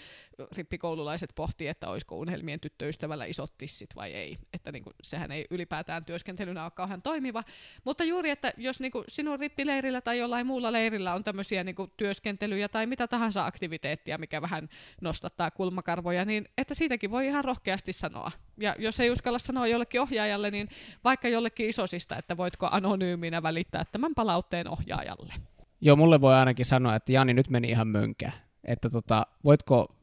rippikoululaiset 0.57 1.31
pohtii, 1.35 1.69
että 1.69 1.89
olisiko 1.89 2.17
unelmien 2.17 2.61
tyttöystävällä 2.61 3.25
isot 3.25 3.59
tissit 3.59 3.97
vai 3.97 4.13
ei. 4.13 4.39
Että 4.53 4.73
niin 4.73 4.85
kuin, 4.85 4.95
sehän 5.03 5.33
ei 5.33 5.47
ylipäätään 5.51 6.05
työskentelynä 6.05 6.63
ole 6.63 6.71
kauhean 6.71 7.03
toimiva. 7.03 7.45
Mutta 7.85 8.05
juuri, 8.05 8.31
että 8.31 8.53
jos 8.57 8.81
niin 8.81 8.93
kuin 8.93 9.05
sinun 9.09 9.41
rippileirillä 9.41 10.01
tai 10.01 10.19
jollain 10.19 10.47
muulla 10.47 10.73
leirillä 10.73 11.15
on 11.15 11.25
tämmöisiä 11.25 11.65
niin 11.65 11.75
kuin 11.75 11.93
työskentelyjä 11.97 12.69
tai 12.69 12.87
mitä 12.87 13.09
tahansa 13.09 13.47
aktiviteettia, 13.47 14.19
mikä 14.19 14.43
vähän 14.43 14.69
nostattaa 15.01 15.51
kulmakarvoja, 15.51 16.25
niin 16.25 16.49
että 16.59 16.75
siitäkin 16.75 17.11
voi 17.11 17.27
ihan 17.27 17.45
rohkeasti 17.45 17.93
sanoa. 17.93 18.31
Ja 18.61 18.77
jos 18.79 19.01
ei 19.01 19.11
uskalla 19.11 19.39
sanoa 19.39 19.67
jollekin 19.67 20.01
ohjaajalle, 20.01 20.51
niin 20.51 20.69
vaikka 21.05 21.29
jollekin 21.29 21.69
isosista, 21.69 22.17
että 22.17 22.37
voitko 22.37 22.69
anonyyminä 22.71 23.43
välittää 23.43 23.85
tämän 23.93 24.15
palautteen 24.15 24.69
ohjaajalle. 24.69 25.35
Joo, 25.81 25.97
mulle 25.97 26.21
voi 26.21 26.35
ainakin 26.35 26.65
sanoa, 26.67 26.95
että 26.95 27.13
Jani, 27.13 27.35
nyt 27.35 27.51
meni 27.51 27.69
ihan 27.69 27.89
mönkä. 27.89 28.33
Että 28.65 28.91
tota, 28.91 29.27
voitko 29.45 29.97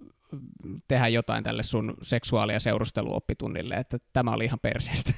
tehdä 0.88 1.08
jotain 1.08 1.44
tälle 1.44 1.64
sun 1.64 1.94
seksuaali- 2.02 2.54
ja 2.54 2.60
seurusteluoppitunnille, 2.60 3.76
että 3.76 3.98
tämä 4.14 4.34
oli 4.34 4.46
ihan 4.46 4.60
perseestä. 4.60 5.14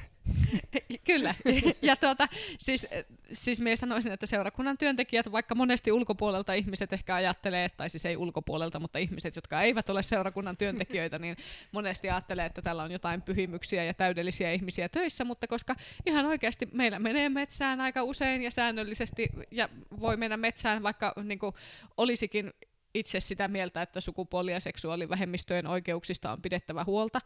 Kyllä. 1.06 1.34
Ja 1.82 1.96
tuota, 1.96 2.28
siis, 2.58 2.86
siis 3.32 3.60
minä 3.60 3.76
sanoisin, 3.76 4.12
että 4.12 4.26
seurakunnan 4.26 4.78
työntekijät, 4.78 5.32
vaikka 5.32 5.54
monesti 5.54 5.92
ulkopuolelta 5.92 6.54
ihmiset 6.54 6.92
ehkä 6.92 7.14
ajattelee, 7.14 7.68
tai 7.68 7.88
siis 7.88 8.06
ei 8.06 8.16
ulkopuolelta, 8.16 8.80
mutta 8.80 8.98
ihmiset, 8.98 9.36
jotka 9.36 9.62
eivät 9.62 9.90
ole 9.90 10.02
seurakunnan 10.02 10.56
työntekijöitä, 10.56 11.18
niin 11.18 11.36
monesti 11.72 12.10
ajattelee, 12.10 12.46
että 12.46 12.62
täällä 12.62 12.82
on 12.82 12.92
jotain 12.92 13.22
pyhimyksiä 13.22 13.84
ja 13.84 13.94
täydellisiä 13.94 14.52
ihmisiä 14.52 14.88
töissä, 14.88 15.24
mutta 15.24 15.46
koska 15.46 15.76
ihan 16.06 16.26
oikeasti 16.26 16.68
meillä 16.72 16.98
menee 16.98 17.28
metsään 17.28 17.80
aika 17.80 18.02
usein 18.02 18.42
ja 18.42 18.50
säännöllisesti, 18.50 19.28
ja 19.50 19.68
voi 20.00 20.16
mennä 20.16 20.36
metsään, 20.36 20.82
vaikka 20.82 21.12
niin 21.24 21.38
kuin, 21.38 21.54
olisikin 21.96 22.52
itse 22.94 23.20
sitä 23.20 23.48
mieltä, 23.48 23.82
että 23.82 24.00
sukupuoli- 24.00 24.52
ja 24.52 24.60
seksuaalivähemmistöjen 24.60 25.66
oikeuksista 25.66 26.32
on 26.32 26.42
pidettävä 26.42 26.84
huolta, 26.84 27.18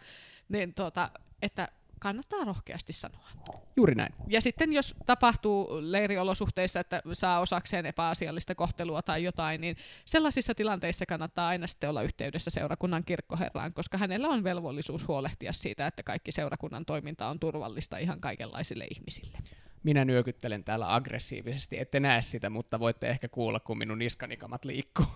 niin 0.49 0.75
tuota, 0.75 1.11
että 1.43 1.69
kannattaa 2.01 2.45
rohkeasti 2.45 2.93
sanoa. 2.93 3.29
Juuri 3.77 3.95
näin. 3.95 4.13
Ja 4.27 4.41
sitten 4.41 4.73
jos 4.73 4.95
tapahtuu 5.07 5.69
leiriolosuhteissa, 5.81 6.81
että 6.81 7.03
saa 7.13 7.41
osakseen 7.41 7.87
epäasiallista 7.87 8.55
kohtelua 8.55 9.03
tai 9.03 9.25
jotain, 9.25 9.61
niin 9.61 9.77
sellaisissa 10.05 10.55
tilanteissa 10.55 11.07
kannattaa 11.07 11.49
aina 11.49 11.67
sitten 11.67 11.91
olla 11.91 12.03
yhteydessä 12.03 12.51
seurakunnan 12.51 13.05
kirkkoherraan, 13.05 13.73
koska 13.73 13.99
hänellä 13.99 14.29
on 14.29 14.45
velvollisuus 14.45 15.09
huolehtia 15.09 15.53
siitä, 15.53 15.87
että 15.87 16.03
kaikki 16.03 16.33
seurakunnan 16.33 16.85
toiminta 16.85 17.29
on 17.29 17.41
turvallista 17.41 17.99
ihan 17.99 18.21
kaikenlaisille 18.21 18.87
ihmisille. 18.91 19.39
Minä 19.83 20.05
nyökyttelen 20.05 20.65
täällä 20.65 20.95
aggressiivisesti, 20.95 21.79
ette 21.79 22.01
näe 22.01 22.23
sitä, 22.23 22.51
mutta 22.51 22.81
voitte 22.81 23.09
ehkä 23.09 23.29
kuulla, 23.29 23.61
kun 23.61 23.79
minun 23.79 23.99
niskanikamat 23.99 24.65
liikkuu. 24.65 25.07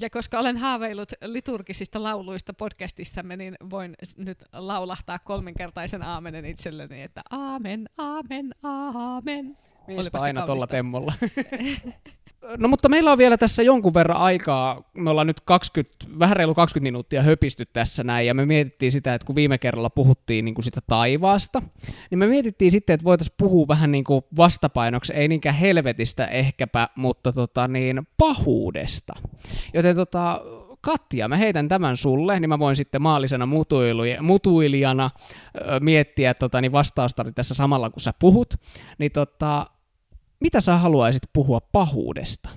Ja 0.00 0.10
koska 0.10 0.38
olen 0.38 0.56
haaveillut 0.56 1.12
liturgisista 1.24 2.02
lauluista 2.02 2.54
podcastissamme, 2.54 3.36
niin 3.36 3.56
voin 3.70 3.94
nyt 4.16 4.44
laulahtaa 4.52 5.18
kolminkertaisen 5.18 6.02
aamenen 6.02 6.44
itselleni, 6.44 7.02
että 7.02 7.22
aamen, 7.30 7.88
aamen, 7.98 8.54
aamen. 8.62 9.56
Olipa 9.88 10.18
aina 10.20 10.46
tuolla 10.46 10.66
temmolla. 10.66 11.12
No 12.58 12.68
mutta 12.68 12.88
meillä 12.88 13.12
on 13.12 13.18
vielä 13.18 13.36
tässä 13.36 13.62
jonkun 13.62 13.94
verran 13.94 14.18
aikaa, 14.18 14.90
me 14.94 15.10
ollaan 15.10 15.26
nyt 15.26 15.40
20, 15.40 15.96
vähän 16.18 16.36
reilu 16.36 16.54
20 16.54 16.82
minuuttia 16.82 17.22
höpisty 17.22 17.66
tässä 17.66 18.04
näin, 18.04 18.26
ja 18.26 18.34
me 18.34 18.46
mietittiin 18.46 18.92
sitä, 18.92 19.14
että 19.14 19.26
kun 19.26 19.36
viime 19.36 19.58
kerralla 19.58 19.90
puhuttiin 19.90 20.44
niin 20.44 20.54
kuin 20.54 20.64
sitä 20.64 20.80
taivaasta, 20.86 21.62
niin 22.10 22.18
me 22.18 22.26
mietittiin 22.26 22.70
sitten, 22.70 22.94
että 22.94 23.04
voitaisiin 23.04 23.34
puhua 23.38 23.68
vähän 23.68 23.92
niin 23.92 24.04
kuin 24.04 24.24
vastapainoksi, 24.36 25.12
ei 25.12 25.28
niinkään 25.28 25.54
helvetistä 25.54 26.26
ehkäpä, 26.26 26.88
mutta 26.96 27.32
tota 27.32 27.68
niin, 27.68 28.08
pahuudesta. 28.18 29.12
Joten 29.74 29.96
tota, 29.96 30.40
Katja, 30.80 31.28
mä 31.28 31.36
heitän 31.36 31.68
tämän 31.68 31.96
sulle, 31.96 32.40
niin 32.40 32.48
mä 32.48 32.58
voin 32.58 32.76
sitten 32.76 33.02
maallisena 33.02 33.48
mutuilijana 34.20 35.10
miettiä 35.80 36.34
tota, 36.34 36.60
niin 36.60 36.72
vastausta 36.72 37.24
tässä 37.34 37.54
samalla, 37.54 37.90
kun 37.90 38.00
sä 38.00 38.12
puhut. 38.18 38.54
Niin 38.98 39.12
tota, 39.12 39.66
mitä 40.40 40.60
sä 40.60 40.78
haluaisit 40.78 41.22
puhua 41.32 41.60
pahuudesta? 41.60 42.48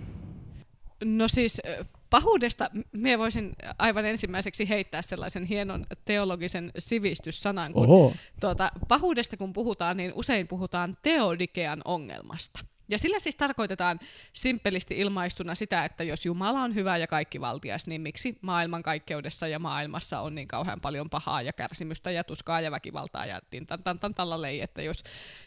No 1.03 1.27
siis 1.27 1.61
pahuudesta 2.09 2.69
me 2.91 3.19
voisin 3.19 3.53
aivan 3.77 4.05
ensimmäiseksi 4.05 4.69
heittää 4.69 5.01
sellaisen 5.01 5.43
hienon 5.43 5.85
teologisen 6.05 6.71
sivistyssanan, 6.79 7.73
kun 7.73 8.13
tuota, 8.39 8.71
pahuudesta 8.87 9.37
kun 9.37 9.53
puhutaan, 9.53 9.97
niin 9.97 10.11
usein 10.15 10.47
puhutaan 10.47 10.97
teodikean 11.01 11.81
ongelmasta. 11.85 12.59
Ja 12.89 12.97
sillä 12.97 13.19
siis 13.19 13.35
tarkoitetaan 13.35 13.99
simppelisti 14.33 14.99
ilmaistuna 14.99 15.55
sitä, 15.55 15.85
että 15.85 16.03
jos 16.03 16.25
Jumala 16.25 16.61
on 16.61 16.75
hyvä 16.75 16.97
ja 16.97 17.07
kaikki 17.07 17.41
valtias, 17.41 17.87
niin 17.87 18.01
miksi 18.01 18.37
maailman 18.41 18.83
kaikkeudessa 18.83 19.47
ja 19.47 19.59
maailmassa 19.59 20.19
on 20.19 20.35
niin 20.35 20.47
kauhean 20.47 20.81
paljon 20.81 21.09
pahaa 21.09 21.41
ja 21.41 21.53
kärsimystä 21.53 22.11
ja 22.11 22.23
tuskaa 22.23 22.61
ja 22.61 22.71
väkivaltaa 22.71 23.25
ja 23.25 23.41
tintantantantallalei, 23.49 24.61
että 24.61 24.81
jos 24.81 25.03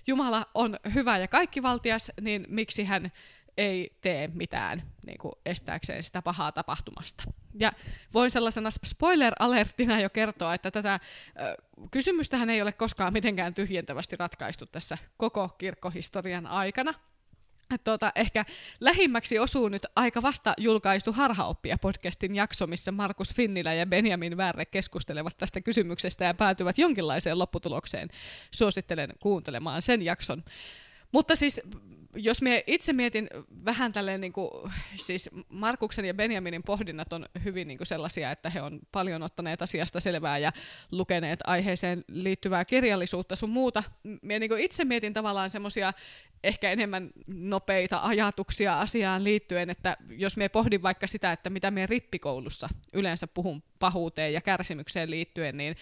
Jumala 0.07 0.47
on 0.55 0.77
hyvä 0.95 1.19
ja 1.19 1.29
kaikki 1.29 1.63
valtias, 1.63 2.13
niin 2.21 2.47
miksi 2.49 2.85
hän 2.85 3.13
ei 3.57 3.99
tee 4.01 4.31
mitään 4.35 4.83
niin 5.07 5.19
kuin 5.19 5.33
estääkseen 5.47 6.03
sitä 6.03 6.23
pahaa 6.23 6.53
tapahtumasta. 6.53 7.25
Ja 7.61 7.73
voin 8.15 8.31
sellaisena 8.31 8.71
spoiler-alerttina 8.71 10.01
jo 10.01 10.11
kertoa, 10.11 10.55
että 10.55 10.71
tätä 10.71 10.95
äh, 10.95 11.01
kysymystähän 11.91 12.51
ei 12.51 12.63
ole 12.63 12.73
koskaan 12.73 13.13
mitenkään 13.13 13.55
tyhjentävästi 13.55 14.17
ratkaistu 14.17 14.67
tässä 14.67 14.99
koko 15.17 15.49
kirkkohistorian 15.49 16.47
aikana. 16.47 16.95
Tuota, 17.85 18.13
ehkä 18.15 18.45
lähimmäksi 18.81 19.39
osuu 19.39 19.69
nyt 19.69 19.87
aika 19.97 20.23
vasta 20.23 20.55
julkaistu 20.59 21.13
Harhaoppia 21.13 21.79
podcastin 21.79 22.37
jakso, 22.37 22.67
missä 22.67 22.93
Markus 22.93 23.35
Finnilä 23.35 23.75
ja 23.75 23.87
Benjamin 23.87 24.37
Värre 24.37 24.65
keskustelevat 24.65 25.37
tästä 25.39 25.61
kysymyksestä 25.61 26.25
ja 26.25 26.35
päätyvät 26.35 26.79
jonkinlaiseen 26.79 27.39
lopputulokseen. 27.39 28.09
Suosittelen 28.51 29.13
kuuntelemaan 29.21 29.83
sen 29.83 30.03
jakson. 30.03 30.45
Mutta 31.17 31.37
siis 31.37 31.61
jos 32.15 32.43
me 32.43 32.65
itse 32.67 32.93
mietin 32.93 33.29
vähän 33.65 33.93
tälleen, 33.93 34.21
niin 34.21 34.33
kuin, 34.33 34.51
siis 34.97 35.31
Markuksen 35.49 36.05
ja 36.05 36.15
Benjaminin 36.15 36.63
pohdinnat 36.63 37.13
on 37.13 37.27
hyvin 37.45 37.69
niin 37.69 37.79
kuin 37.79 37.87
sellaisia, 37.87 38.31
että 38.31 38.51
he 38.51 38.63
on 38.63 38.81
paljon 38.93 39.23
ottaneet 39.23 39.63
asiasta 39.63 40.01
selvää 40.01 40.39
ja 40.39 40.53
lukeneet 40.93 41.41
aiheeseen 41.45 42.05
liittyvää 42.09 42.65
kirjallisuutta 42.65 43.37
sun 43.37 43.51
muuta. 43.51 43.83
Mie 44.23 44.39
niin 44.39 44.59
itse 44.59 44.85
mietin 44.85 45.13
tavallaan 45.13 45.51
semmoisia 45.51 45.93
ehkä 46.45 46.71
enemmän 46.71 47.11
nopeita 47.27 48.01
ajatuksia 48.03 48.81
asiaan 48.81 49.25
liittyen, 49.25 49.71
että 49.71 49.97
jos 50.09 50.37
me 50.37 50.49
pohdin 50.49 50.83
vaikka 50.83 51.07
sitä, 51.07 51.33
että 51.33 51.51
mitä 51.51 51.71
me 51.71 51.87
rippikoulussa 51.87 52.69
yleensä 52.93 53.27
puhun 53.27 53.63
pahuuteen 53.79 54.33
ja 54.33 54.41
kärsimykseen 54.41 55.11
liittyen, 55.11 55.57
niin 55.57 55.77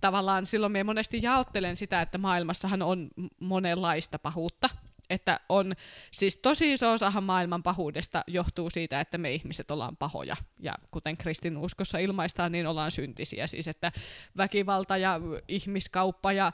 tavallaan 0.00 0.46
silloin 0.46 0.72
me 0.72 0.84
monesti 0.84 1.22
jaottelen 1.22 1.76
sitä, 1.76 2.02
että 2.02 2.18
maailmassahan 2.18 2.82
on 2.82 3.08
monenlaista 3.40 4.18
pahuutta, 4.18 4.68
että 5.10 5.40
on 5.48 5.72
siis 6.10 6.38
tosi 6.38 6.72
iso 6.72 6.92
osahan 6.92 7.24
maailman 7.24 7.62
pahuudesta 7.62 8.24
johtuu 8.26 8.70
siitä, 8.70 9.00
että 9.00 9.18
me 9.18 9.32
ihmiset 9.32 9.70
ollaan 9.70 9.96
pahoja. 9.96 10.36
Ja 10.58 10.74
kuten 10.90 11.16
kristinuskossa 11.16 11.98
ilmaistaan, 11.98 12.52
niin 12.52 12.66
ollaan 12.66 12.90
syntisiä. 12.90 13.46
Siis 13.46 13.68
että 13.68 13.92
väkivalta 14.36 14.96
ja 14.96 15.20
ihmiskauppa 15.48 16.32
ja 16.32 16.52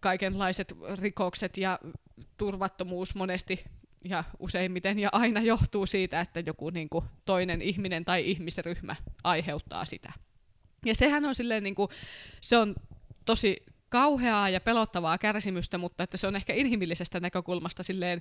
kaikenlaiset 0.00 0.74
rikokset 0.94 1.56
ja 1.56 1.78
turvattomuus 2.36 3.14
monesti 3.14 3.64
ja 4.04 4.24
useimmiten 4.38 4.98
ja 4.98 5.08
aina 5.12 5.40
johtuu 5.40 5.86
siitä, 5.86 6.20
että 6.20 6.40
joku 6.40 6.70
niin 6.70 6.88
kuin, 6.88 7.04
toinen 7.24 7.62
ihminen 7.62 8.04
tai 8.04 8.30
ihmisryhmä 8.30 8.96
aiheuttaa 9.24 9.84
sitä. 9.84 10.12
Ja 10.86 10.94
sehän 10.94 11.24
on 11.24 11.34
silleen, 11.34 11.62
niin 11.62 11.74
kuin, 11.74 11.88
se 12.40 12.56
on 12.56 12.74
tosi 13.24 13.56
kauheaa 13.88 14.50
ja 14.50 14.60
pelottavaa 14.60 15.18
kärsimystä, 15.18 15.78
mutta 15.78 16.04
että 16.04 16.16
se 16.16 16.26
on 16.26 16.36
ehkä 16.36 16.54
inhimillisestä 16.54 17.20
näkökulmasta 17.20 17.82
silleen 17.82 18.20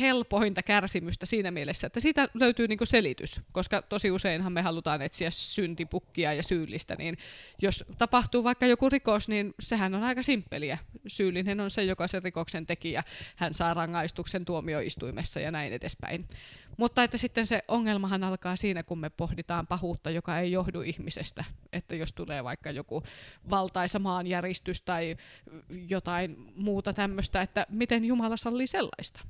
helpointa 0.00 0.62
kärsimystä 0.62 1.26
siinä 1.26 1.50
mielessä, 1.50 1.86
että 1.86 2.00
siitä 2.00 2.28
löytyy 2.34 2.68
niinku 2.68 2.86
selitys, 2.86 3.40
koska 3.52 3.82
tosi 3.82 4.10
useinhan 4.10 4.52
me 4.52 4.62
halutaan 4.62 5.02
etsiä 5.02 5.30
syntipukkia 5.30 6.34
ja 6.34 6.42
syyllistä, 6.42 6.96
niin 6.96 7.16
jos 7.62 7.84
tapahtuu 7.98 8.44
vaikka 8.44 8.66
joku 8.66 8.88
rikos, 8.88 9.28
niin 9.28 9.54
sehän 9.60 9.94
on 9.94 10.02
aika 10.02 10.22
simppeliä. 10.22 10.78
Syyllinen 11.06 11.60
on 11.60 11.70
se, 11.70 11.84
joka 11.84 12.08
sen 12.08 12.22
rikoksen 12.22 12.66
teki 12.66 12.92
ja 12.92 13.02
hän 13.36 13.54
saa 13.54 13.74
rangaistuksen 13.74 14.44
tuomioistuimessa 14.44 15.40
ja 15.40 15.50
näin 15.50 15.72
edespäin. 15.72 16.26
Mutta 16.76 17.02
että 17.02 17.18
sitten 17.18 17.46
se 17.46 17.64
ongelmahan 17.68 18.24
alkaa 18.24 18.56
siinä, 18.56 18.82
kun 18.82 18.98
me 18.98 19.10
pohditaan 19.10 19.66
pahuutta, 19.66 20.10
joka 20.10 20.38
ei 20.38 20.52
johdu 20.52 20.80
ihmisestä. 20.80 21.44
Että 21.72 21.96
jos 21.96 22.12
tulee 22.12 22.44
vaikka 22.44 22.70
joku 22.70 23.02
valtaisa 23.50 23.98
maanjäristys 23.98 24.80
tai 24.80 25.16
jotain 25.88 26.52
muuta 26.56 26.92
tämmöistä, 26.92 27.42
että 27.42 27.66
miten 27.68 28.04
Jumala 28.04 28.36
sallii 28.36 28.66
sellaista. 28.66 29.20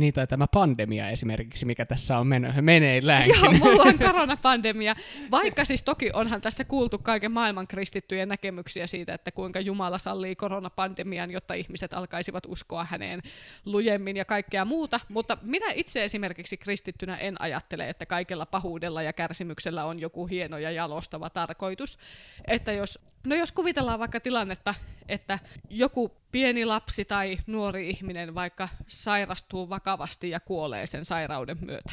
Niin, 0.00 0.14
tai 0.14 0.26
tämä 0.26 0.46
pandemia 0.46 1.10
esimerkiksi, 1.10 1.66
mikä 1.66 1.86
tässä 1.86 2.18
on 2.18 2.26
men- 2.26 2.54
meneilläänkin. 2.60 3.34
Joo, 3.42 3.52
mulla 3.52 3.82
on 3.82 3.98
koronapandemia. 4.08 4.94
Vaikka 5.30 5.64
siis 5.64 5.82
toki 5.82 6.10
onhan 6.12 6.40
tässä 6.40 6.64
kuultu 6.64 6.98
kaiken 6.98 7.32
maailman 7.32 7.66
kristittyjen 7.66 8.28
näkemyksiä 8.28 8.86
siitä, 8.86 9.14
että 9.14 9.30
kuinka 9.30 9.60
Jumala 9.60 9.98
sallii 9.98 10.36
koronapandemian, 10.36 11.30
jotta 11.30 11.54
ihmiset 11.54 11.94
alkaisivat 11.94 12.46
uskoa 12.46 12.84
häneen 12.84 13.22
lujemmin 13.64 14.16
ja 14.16 14.24
kaikkea 14.24 14.64
muuta. 14.64 15.00
Mutta 15.08 15.38
minä 15.42 15.72
itse 15.74 16.04
esimerkiksi 16.04 16.56
kristittynä 16.56 17.16
en 17.16 17.40
ajattele, 17.40 17.88
että 17.88 18.06
kaikella 18.06 18.46
pahuudella 18.46 19.02
ja 19.02 19.12
kärsimyksellä 19.12 19.84
on 19.84 20.00
joku 20.00 20.26
hieno 20.26 20.58
ja 20.58 20.70
jalostava 20.70 21.30
tarkoitus. 21.30 21.98
Että 22.46 22.72
jos, 22.72 22.98
no 23.26 23.34
jos 23.34 23.52
kuvitellaan 23.52 23.98
vaikka 23.98 24.20
tilannetta, 24.20 24.74
että 25.08 25.38
joku 25.70 26.16
pieni 26.32 26.64
lapsi 26.64 27.04
tai 27.04 27.38
nuori 27.46 27.88
ihminen 27.88 28.34
vaikka 28.34 28.68
sairastuu 28.88 29.68
vakavasti 29.68 30.30
ja 30.30 30.40
kuolee 30.40 30.86
sen 30.86 31.04
sairauden 31.04 31.58
myötä, 31.60 31.92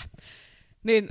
niin 0.83 1.09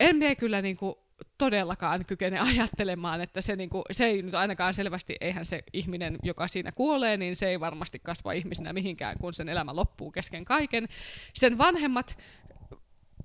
en 0.00 0.16
mie 0.16 0.34
kyllä 0.34 0.62
niin 0.62 0.76
kuin 0.76 0.94
todellakaan 1.38 2.04
kykene 2.06 2.38
ajattelemaan, 2.50 3.20
että 3.20 3.40
se, 3.40 3.56
niin 3.56 3.70
kuin, 3.70 3.82
se 3.90 4.04
ei 4.04 4.22
nyt 4.22 4.34
ainakaan 4.34 4.74
selvästi, 4.74 5.16
eihän 5.20 5.46
se 5.46 5.62
ihminen, 5.72 6.18
joka 6.22 6.48
siinä 6.48 6.72
kuolee, 6.72 7.16
niin 7.16 7.36
se 7.36 7.48
ei 7.48 7.60
varmasti 7.60 7.98
kasva 7.98 8.32
ihmisenä 8.32 8.72
mihinkään, 8.72 9.16
kun 9.18 9.32
sen 9.32 9.48
elämä 9.48 9.76
loppuu 9.76 10.10
kesken 10.10 10.44
kaiken. 10.44 10.88
Sen 11.34 11.58
vanhemmat 11.58 12.18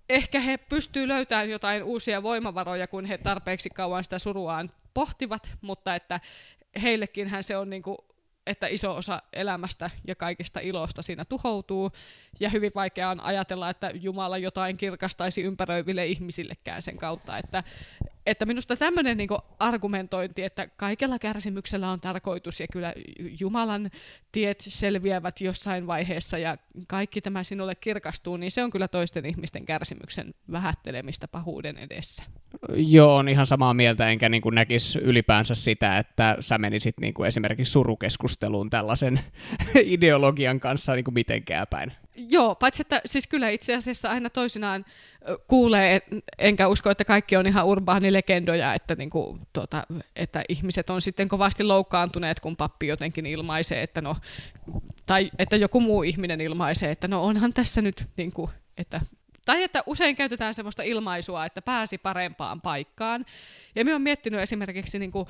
ehkä 0.09 0.39
he 0.39 0.57
pystyvät 0.57 1.07
löytämään 1.07 1.49
jotain 1.49 1.83
uusia 1.83 2.23
voimavaroja, 2.23 2.87
kun 2.87 3.05
he 3.05 3.17
tarpeeksi 3.17 3.69
kauan 3.69 4.03
sitä 4.03 4.19
suruaan 4.19 4.69
pohtivat, 4.95 5.51
mutta 5.61 5.95
että 5.95 6.19
heillekin 6.81 7.31
se 7.41 7.57
on 7.57 7.69
niin 7.69 7.83
kuin 7.83 7.97
että 8.47 8.67
iso 8.67 8.95
osa 8.95 9.21
elämästä 9.33 9.89
ja 10.07 10.15
kaikista 10.15 10.59
ilosta 10.59 11.01
siinä 11.01 11.25
tuhoutuu, 11.25 11.91
ja 12.39 12.49
hyvin 12.49 12.71
vaikea 12.75 13.09
on 13.09 13.19
ajatella, 13.19 13.69
että 13.69 13.91
Jumala 13.93 14.37
jotain 14.37 14.77
kirkastaisi 14.77 15.41
ympäröiville 15.41 16.05
ihmisillekään 16.05 16.81
sen 16.81 16.97
kautta, 16.97 17.37
että, 17.37 17.63
että 18.25 18.45
minusta 18.45 18.75
tämmöinen 18.75 19.17
niin 19.17 19.29
argumentointi, 19.59 20.43
että 20.43 20.67
kaikella 20.67 21.19
kärsimyksellä 21.19 21.89
on 21.89 21.99
tarkoitus 21.99 22.59
ja 22.59 22.67
kyllä 22.71 22.93
Jumalan 23.39 23.89
tiet 24.31 24.63
selviävät 24.67 25.41
jossain 25.41 25.87
vaiheessa 25.87 26.37
ja 26.37 26.57
kaikki 26.87 27.21
tämä 27.21 27.43
sinulle 27.43 27.75
kirkastuu, 27.75 28.37
niin 28.37 28.51
se 28.51 28.63
on 28.63 28.71
kyllä 28.71 28.87
toisten 28.87 29.25
ihmisten 29.25 29.65
kärsimyksen 29.65 30.33
vähättelemistä 30.51 31.27
pahuuden 31.27 31.77
edessä. 31.77 32.23
Joo, 32.75 33.15
on 33.15 33.29
ihan 33.29 33.45
samaa 33.45 33.73
mieltä, 33.73 34.09
enkä 34.09 34.29
niin 34.29 34.41
näkisi 34.51 34.99
ylipäänsä 34.99 35.55
sitä, 35.55 35.97
että 35.97 36.37
sä 36.39 36.57
menisit 36.57 36.95
niin 37.01 37.13
kuin 37.13 37.27
esimerkiksi 37.27 37.71
surukeskusteluun 37.71 38.69
tällaisen 38.69 39.19
ideologian 39.83 40.59
kanssa 40.59 40.93
niin 40.93 41.05
kuin 41.05 41.13
mitenkään 41.13 41.67
päin. 41.69 41.91
Joo, 42.15 42.55
paitsi 42.55 42.81
että 42.81 43.01
siis 43.05 43.27
kyllä 43.27 43.49
itse 43.49 43.75
asiassa 43.75 44.09
aina 44.09 44.29
toisinaan 44.29 44.85
kuulee, 45.47 46.01
enkä 46.37 46.67
usko, 46.67 46.89
että 46.89 47.05
kaikki 47.05 47.35
on 47.35 47.47
ihan 47.47 47.65
urbaanilegendoja, 47.65 48.73
että, 48.73 48.95
niin 48.95 49.09
kuin, 49.09 49.39
tuota, 49.53 49.83
että 50.15 50.43
ihmiset 50.49 50.89
on 50.89 51.01
sitten 51.01 51.27
kovasti 51.27 51.63
loukkaantuneet, 51.63 52.39
kun 52.39 52.57
pappi 52.57 52.87
jotenkin 52.87 53.25
ilmaisee, 53.25 53.83
että 53.83 54.01
no, 54.01 54.15
tai 55.05 55.31
että 55.39 55.55
joku 55.55 55.79
muu 55.79 56.03
ihminen 56.03 56.41
ilmaisee, 56.41 56.91
että 56.91 57.07
no 57.07 57.23
onhan 57.23 57.53
tässä 57.53 57.81
nyt, 57.81 58.07
niin 58.17 58.31
kuin, 58.31 58.49
että 58.77 59.01
tai 59.45 59.63
että 59.63 59.83
usein 59.85 60.15
käytetään 60.15 60.53
sellaista 60.53 60.83
ilmaisua, 60.83 61.45
että 61.45 61.61
pääsi 61.61 61.97
parempaan 61.97 62.61
paikkaan. 62.61 63.25
Ja 63.75 63.85
minä 63.85 63.95
olen 63.95 64.01
miettinyt 64.01 64.39
esimerkiksi 64.39 64.99
niin 64.99 65.11
kuin 65.11 65.27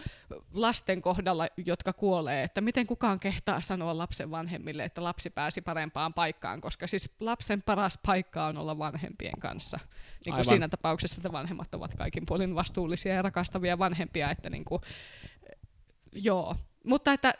lasten 0.53 1.01
kohdalla, 1.01 1.47
jotka 1.65 1.93
kuolee, 1.93 2.43
että 2.43 2.61
miten 2.61 2.87
kukaan 2.87 3.19
kehtaa 3.19 3.61
sanoa 3.61 3.97
lapsen 3.97 4.31
vanhemmille, 4.31 4.83
että 4.83 5.03
lapsi 5.03 5.29
pääsi 5.29 5.61
parempaan 5.61 6.13
paikkaan, 6.13 6.61
koska 6.61 6.87
siis 6.87 7.15
lapsen 7.19 7.61
paras 7.61 7.99
paikka 8.05 8.45
on 8.45 8.57
olla 8.57 8.77
vanhempien 8.77 9.39
kanssa. 9.39 9.79
Niin 10.25 10.35
kuin 10.35 10.45
siinä 10.45 10.69
tapauksessa, 10.69 11.19
että 11.19 11.31
vanhemmat 11.31 11.75
ovat 11.75 11.95
kaikin 11.95 12.25
puolin 12.25 12.55
vastuullisia 12.55 13.13
ja 13.13 13.21
rakastavia 13.21 13.79
vanhempia, 13.79 14.31
että 14.31 14.49
niin 14.49 14.65
kuin, 14.65 14.81
joo. 16.11 16.55
Mutta 16.85 17.13
että 17.13 17.33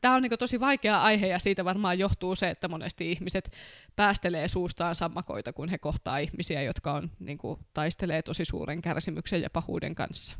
Tämä 0.00 0.14
on 0.14 0.22
niin 0.22 0.38
tosi 0.38 0.60
vaikea 0.60 1.02
aihe 1.02 1.26
ja 1.26 1.38
siitä 1.38 1.64
varmaan 1.64 1.98
johtuu 1.98 2.34
se, 2.34 2.50
että 2.50 2.68
monesti 2.68 3.10
ihmiset 3.10 3.50
päästelee 3.96 4.48
suustaan 4.48 4.94
sammakoita, 4.94 5.52
kun 5.52 5.68
he 5.68 5.78
kohtaa 5.78 6.18
ihmisiä, 6.18 6.62
jotka 6.62 6.92
on, 6.92 7.10
niin 7.18 7.38
kuin, 7.38 7.60
taistelee 7.74 8.22
tosi 8.22 8.44
suuren 8.44 8.82
kärsimyksen 8.82 9.42
ja 9.42 9.50
pahuuden 9.50 9.94
kanssa. 9.94 10.34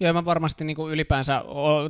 Joo, 0.00 0.12
mä 0.12 0.24
varmasti 0.24 0.64
niin 0.64 0.76
kuin 0.76 0.92
ylipäänsä, 0.92 1.42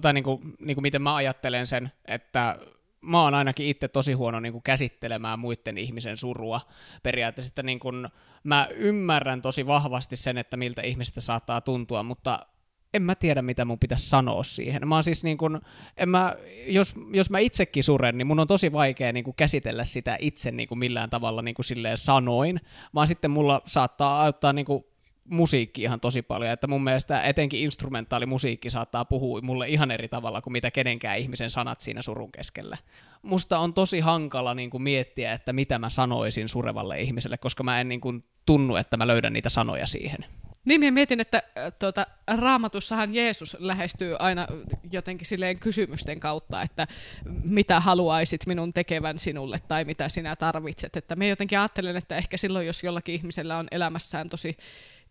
tai 0.03 0.13
niin 0.13 0.25
kuin, 0.25 0.55
niin 0.59 0.77
kuin 0.77 0.83
miten 0.83 1.03
mä 1.03 1.15
ajattelen 1.15 1.67
sen, 1.67 1.93
että 2.05 2.59
mä 3.01 3.23
oon 3.23 3.35
ainakin 3.35 3.67
itse 3.67 3.89
tosi 3.89 4.13
huono 4.13 4.41
niin 4.41 4.53
kuin 4.53 4.63
käsittelemään 4.63 5.39
muiden 5.39 5.79
ihmisen 5.79 6.17
surua. 6.17 6.61
Periaatteessa, 7.03 7.51
että 7.51 7.63
niin 7.63 7.81
kuin, 7.81 8.09
mä 8.45 8.69
ymmärrän 8.71 9.43
tosi 9.43 9.67
vahvasti 9.67 10.17
sen, 10.17 10.39
että 10.39 10.57
miltä 10.57 10.83
ihmistä 10.83 11.21
saattaa 11.21 11.61
tuntua, 11.61 12.03
mutta 12.03 12.47
en 12.95 13.03
mä 13.03 13.15
tiedä, 13.15 13.43
mitä 13.43 13.65
mun 13.65 13.79
pitäisi 13.79 14.09
sanoa 14.09 14.45
siihen. 14.45 14.89
Mä 14.89 15.03
siis 15.03 15.25
niin 15.25 15.39
kun, 15.39 15.61
en 15.97 16.09
mä, 16.09 16.37
jos, 16.67 16.95
jos 17.13 17.31
mä 17.31 17.39
itsekin 17.39 17.85
suren, 17.85 18.19
niin 18.19 18.27
mun 18.27 18.41
on 18.41 18.47
tosi 18.47 18.73
vaikea 18.73 19.13
niin 19.13 19.35
käsitellä 19.37 19.85
sitä 19.85 20.17
itse 20.21 20.51
niin 20.51 20.79
millään 20.79 21.11
tavalla 21.11 21.43
niin 21.43 21.55
silleen 21.61 21.97
sanoin, 21.97 22.61
vaan 22.95 23.07
sitten 23.07 23.31
mulla 23.31 23.63
saattaa 23.67 24.23
auttaa 24.23 24.53
niin 24.53 24.67
musiikki 25.29 25.83
ihan 25.83 26.01
tosi 26.01 26.23
paljon, 26.23 26.53
että 26.53 26.67
mun 26.67 26.85
mielestä 26.85 27.23
etenkin 27.23 27.61
instrumentaalimusiikki 27.61 28.71
saattaa 28.71 29.05
puhua 29.05 29.41
mulle 29.41 29.69
ihan 29.69 29.91
eri 29.91 30.09
tavalla 30.09 30.43
kuin 30.43 30.53
mitä 30.53 30.71
kenenkään 30.71 31.19
ihmisen 31.19 31.51
sanat 31.51 31.81
siinä 31.81 32.03
surun 32.03 32.33
keskellä. 32.33 32.79
Musta 33.23 33.59
on 33.59 33.75
tosi 33.75 34.01
hankala 34.01 34.55
niin 34.55 34.71
kuin 34.71 34.83
miettiä, 34.83 35.33
että 35.33 35.53
mitä 35.53 35.79
mä 35.79 35.91
sanoisin 35.91 36.49
surevalle 36.49 37.01
ihmiselle, 37.01 37.39
koska 37.39 37.63
mä 37.63 37.81
en 37.81 37.89
niin 37.89 38.01
kuin 38.01 38.25
tunnu, 38.47 38.77
että 38.77 38.97
mä 38.97 39.07
löydän 39.07 39.33
niitä 39.33 39.49
sanoja 39.49 39.87
siihen. 39.87 40.25
Niin, 40.65 40.81
minä 40.81 40.91
mietin, 40.91 41.21
että 41.21 41.43
äh, 41.59 41.73
tuota, 41.79 42.07
raamatussahan 42.37 43.15
Jeesus 43.15 43.57
lähestyy 43.61 44.17
aina 44.19 44.47
jotenkin 44.93 45.27
silleen 45.27 45.59
kysymysten 45.59 46.21
kautta, 46.21 46.63
että 46.63 46.87
mitä 47.45 47.81
haluaisit 47.81 48.47
minun 48.47 48.73
tekevän 48.73 49.19
sinulle 49.19 49.59
tai 49.69 49.85
mitä 49.85 50.09
sinä 50.09 50.37
tarvitset. 50.37 50.97
Että 50.97 51.17
me 51.17 51.29
jotenkin 51.29 51.59
ajattelen, 51.59 51.97
että 51.97 52.17
ehkä 52.17 52.37
silloin, 52.37 52.67
jos 52.67 52.83
jollakin 52.83 53.15
ihmisellä 53.15 53.59
on 53.59 53.69
elämässään 53.71 54.29
tosi 54.29 54.57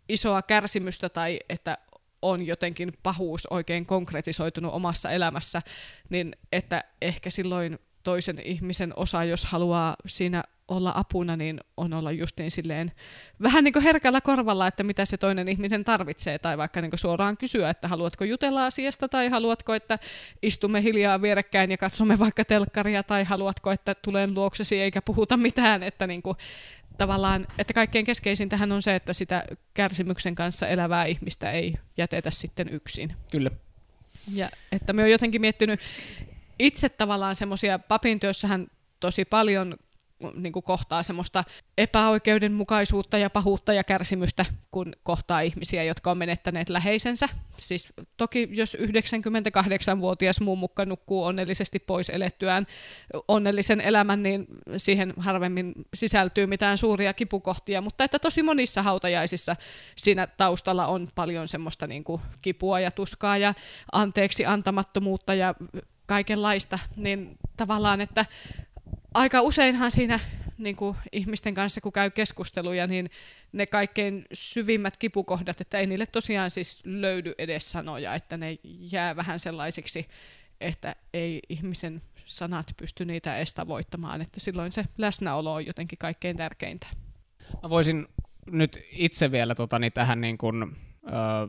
isoa 0.09 0.41
kärsimystä 0.41 1.09
tai 1.09 1.39
että 1.49 1.77
on 2.21 2.45
jotenkin 2.45 2.93
pahuus 3.03 3.47
oikein 3.49 3.85
konkretisoitunut 3.85 4.73
omassa 4.73 5.11
elämässä, 5.11 5.61
niin 6.09 6.35
että 6.51 6.83
ehkä 7.01 7.29
silloin 7.29 7.79
toisen 8.03 8.39
ihmisen 8.45 8.93
osa, 8.95 9.23
jos 9.23 9.45
haluaa 9.45 9.95
siinä 10.05 10.43
olla 10.67 10.91
apuna, 10.95 11.35
niin 11.35 11.59
on 11.77 11.93
olla 11.93 12.11
justiin 12.11 12.51
silleen 12.51 12.91
vähän 13.41 13.63
niin 13.63 13.73
kuin 13.73 13.83
herkällä 13.83 14.21
korvalla, 14.21 14.67
että 14.67 14.83
mitä 14.83 15.05
se 15.05 15.17
toinen 15.17 15.47
ihminen 15.47 15.83
tarvitsee, 15.83 16.39
tai 16.39 16.57
vaikka 16.57 16.81
niin 16.81 16.91
kuin 16.91 16.99
suoraan 16.99 17.37
kysyä, 17.37 17.69
että 17.69 17.87
haluatko 17.87 18.23
jutella 18.23 18.65
asiasta, 18.65 19.09
tai 19.09 19.29
haluatko, 19.29 19.73
että 19.73 19.99
istumme 20.41 20.83
hiljaa 20.83 21.21
vierekkäin 21.21 21.71
ja 21.71 21.77
katsomme 21.77 22.19
vaikka 22.19 22.45
telkkaria, 22.45 23.03
tai 23.03 23.23
haluatko, 23.23 23.71
että 23.71 23.95
tulen 23.95 24.33
luoksesi 24.33 24.81
eikä 24.81 25.01
puhuta 25.01 25.37
mitään, 25.37 25.83
että 25.83 26.07
niin 26.07 26.21
kuin, 26.21 26.37
tavallaan, 26.97 27.47
että 27.57 27.73
kaikkein 27.73 28.05
keskeisintähän 28.05 28.71
on 28.71 28.81
se, 28.81 28.95
että 28.95 29.13
sitä 29.13 29.45
kärsimyksen 29.73 30.35
kanssa 30.35 30.67
elävää 30.67 31.05
ihmistä 31.05 31.51
ei 31.51 31.75
jätetä 31.97 32.31
sitten 32.31 32.69
yksin. 32.69 33.15
Kyllä. 33.31 33.51
Ja 34.33 34.49
että 34.71 34.93
me 34.93 35.03
on 35.03 35.11
jotenkin 35.11 35.41
miettinyt 35.41 35.79
itse 36.59 36.89
tavallaan 36.89 37.35
semmoisia, 37.35 37.79
papin 37.79 38.19
työssähän 38.19 38.67
tosi 38.99 39.25
paljon 39.25 39.75
niin 40.35 40.53
kuin 40.53 40.63
kohtaa 40.63 41.03
semmoista 41.03 41.43
epäoikeudenmukaisuutta 41.77 43.17
ja 43.17 43.29
pahuutta 43.29 43.73
ja 43.73 43.83
kärsimystä, 43.83 44.45
kun 44.71 44.93
kohtaa 45.03 45.41
ihmisiä, 45.41 45.83
jotka 45.83 46.11
on 46.11 46.17
menettäneet 46.17 46.69
läheisensä. 46.69 47.29
Siis 47.57 47.93
toki 48.17 48.49
jos 48.51 48.77
98-vuotias 48.81 50.41
mummukka 50.41 50.85
nukkuu 50.85 51.23
onnellisesti 51.23 51.79
pois 51.79 52.09
elettyään 52.09 52.67
onnellisen 53.27 53.81
elämän, 53.81 54.23
niin 54.23 54.45
siihen 54.77 55.13
harvemmin 55.17 55.73
sisältyy 55.93 56.47
mitään 56.47 56.77
suuria 56.77 57.13
kipukohtia, 57.13 57.81
mutta 57.81 58.03
että 58.03 58.19
tosi 58.19 58.43
monissa 58.43 58.83
hautajaisissa 58.83 59.55
siinä 59.95 60.27
taustalla 60.27 60.87
on 60.87 61.07
paljon 61.15 61.47
semmoista 61.47 61.87
niin 61.87 62.03
kuin 62.03 62.21
kipua 62.41 62.79
ja 62.79 62.91
tuskaa 62.91 63.37
ja 63.37 63.53
anteeksi 63.91 64.45
antamattomuutta 64.45 65.33
ja 65.33 65.55
kaikenlaista, 66.05 66.79
niin 66.95 67.37
tavallaan, 67.57 68.01
että 68.01 68.25
aika 69.13 69.41
useinhan 69.41 69.91
siinä 69.91 70.19
niin 70.57 70.75
kuin 70.75 70.97
ihmisten 71.11 71.53
kanssa, 71.53 71.81
kun 71.81 71.91
käy 71.91 72.09
keskusteluja, 72.09 72.87
niin 72.87 73.09
ne 73.51 73.65
kaikkein 73.65 74.25
syvimmät 74.33 74.97
kipukohdat, 74.97 75.61
että 75.61 75.79
ei 75.79 75.87
niille 75.87 76.05
tosiaan 76.05 76.51
siis 76.51 76.81
löydy 76.85 77.33
edes 77.37 77.71
sanoja, 77.71 78.15
että 78.15 78.37
ne 78.37 78.57
jää 78.63 79.15
vähän 79.15 79.39
sellaisiksi, 79.39 80.07
että 80.61 80.95
ei 81.13 81.39
ihmisen 81.49 82.01
sanat 82.25 82.67
pysty 82.77 83.05
niitä 83.05 83.37
edes 83.37 83.53
tavoittamaan, 83.53 84.21
että 84.21 84.39
silloin 84.39 84.71
se 84.71 84.85
läsnäolo 84.97 85.53
on 85.53 85.65
jotenkin 85.65 85.97
kaikkein 85.97 86.37
tärkeintä. 86.37 86.87
Mä 87.63 87.69
voisin 87.69 88.07
nyt 88.51 88.79
itse 88.91 89.31
vielä 89.31 89.55
tota, 89.55 89.79
niin 89.79 89.93
tähän 89.93 90.21
niin 90.21 90.37
kuin 90.37 90.75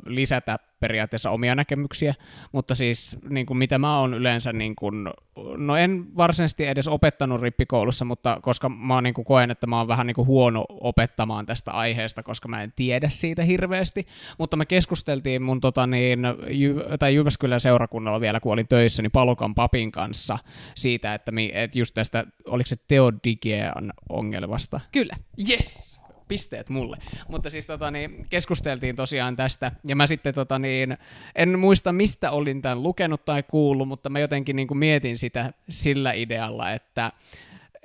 lisätä 0.06 0.58
periaatteessa 0.80 1.30
omia 1.30 1.54
näkemyksiä, 1.54 2.14
mutta 2.52 2.74
siis 2.74 3.18
niin 3.28 3.46
kuin 3.46 3.56
mitä 3.56 3.78
mä 3.78 4.00
oon 4.00 4.14
yleensä, 4.14 4.52
niin 4.52 4.76
kuin, 4.76 5.08
no 5.56 5.76
en 5.76 6.16
varsinaisesti 6.16 6.66
edes 6.66 6.88
opettanut 6.88 7.40
rippikoulussa, 7.40 8.04
mutta 8.04 8.38
koska 8.42 8.68
mä 8.68 9.00
niin 9.02 9.14
kuin 9.14 9.24
koen, 9.24 9.50
että 9.50 9.66
mä 9.66 9.78
oon 9.78 9.88
vähän 9.88 10.06
niin 10.06 10.14
kuin 10.14 10.26
huono 10.26 10.64
opettamaan 10.68 11.46
tästä 11.46 11.72
aiheesta, 11.72 12.22
koska 12.22 12.48
mä 12.48 12.62
en 12.62 12.72
tiedä 12.76 13.08
siitä 13.10 13.42
hirveästi, 13.42 14.06
mutta 14.38 14.56
me 14.56 14.66
keskusteltiin 14.66 15.42
mun 15.42 15.60
tota 15.60 15.86
niin, 15.86 16.18
Jy- 16.46 16.98
tai 16.98 17.14
Jyväskylän 17.14 17.60
seurakunnalla 17.60 18.20
vielä, 18.20 18.40
kun 18.40 18.52
olin 18.52 18.68
töissä, 18.68 19.02
niin 19.02 19.12
Palokan 19.12 19.54
papin 19.54 19.92
kanssa 19.92 20.38
siitä, 20.74 21.14
että, 21.14 21.32
mi, 21.32 21.50
että 21.54 21.78
just 21.78 21.94
tästä, 21.94 22.24
oliko 22.46 22.66
se 22.66 22.76
Teodigean 22.88 23.92
ongelmasta? 24.08 24.80
Kyllä. 24.92 25.16
Yes! 25.50 25.93
Pisteet 26.28 26.68
mulle. 26.68 26.96
Mutta 27.28 27.50
siis 27.50 27.66
tota, 27.66 27.90
niin, 27.90 28.26
keskusteltiin 28.30 28.96
tosiaan 28.96 29.37
tästä, 29.37 29.72
ja 29.84 29.96
mä 29.96 30.06
sitten 30.06 30.34
tota, 30.34 30.58
niin, 30.58 30.98
en 31.34 31.58
muista 31.58 31.92
mistä 31.92 32.30
olin 32.30 32.62
tämän 32.62 32.82
lukenut 32.82 33.24
tai 33.24 33.42
kuullut, 33.42 33.88
mutta 33.88 34.10
mä 34.10 34.18
jotenkin 34.18 34.56
niin 34.56 34.68
kuin 34.68 34.78
mietin 34.78 35.18
sitä 35.18 35.52
sillä 35.70 36.12
idealla, 36.12 36.72
että, 36.72 37.12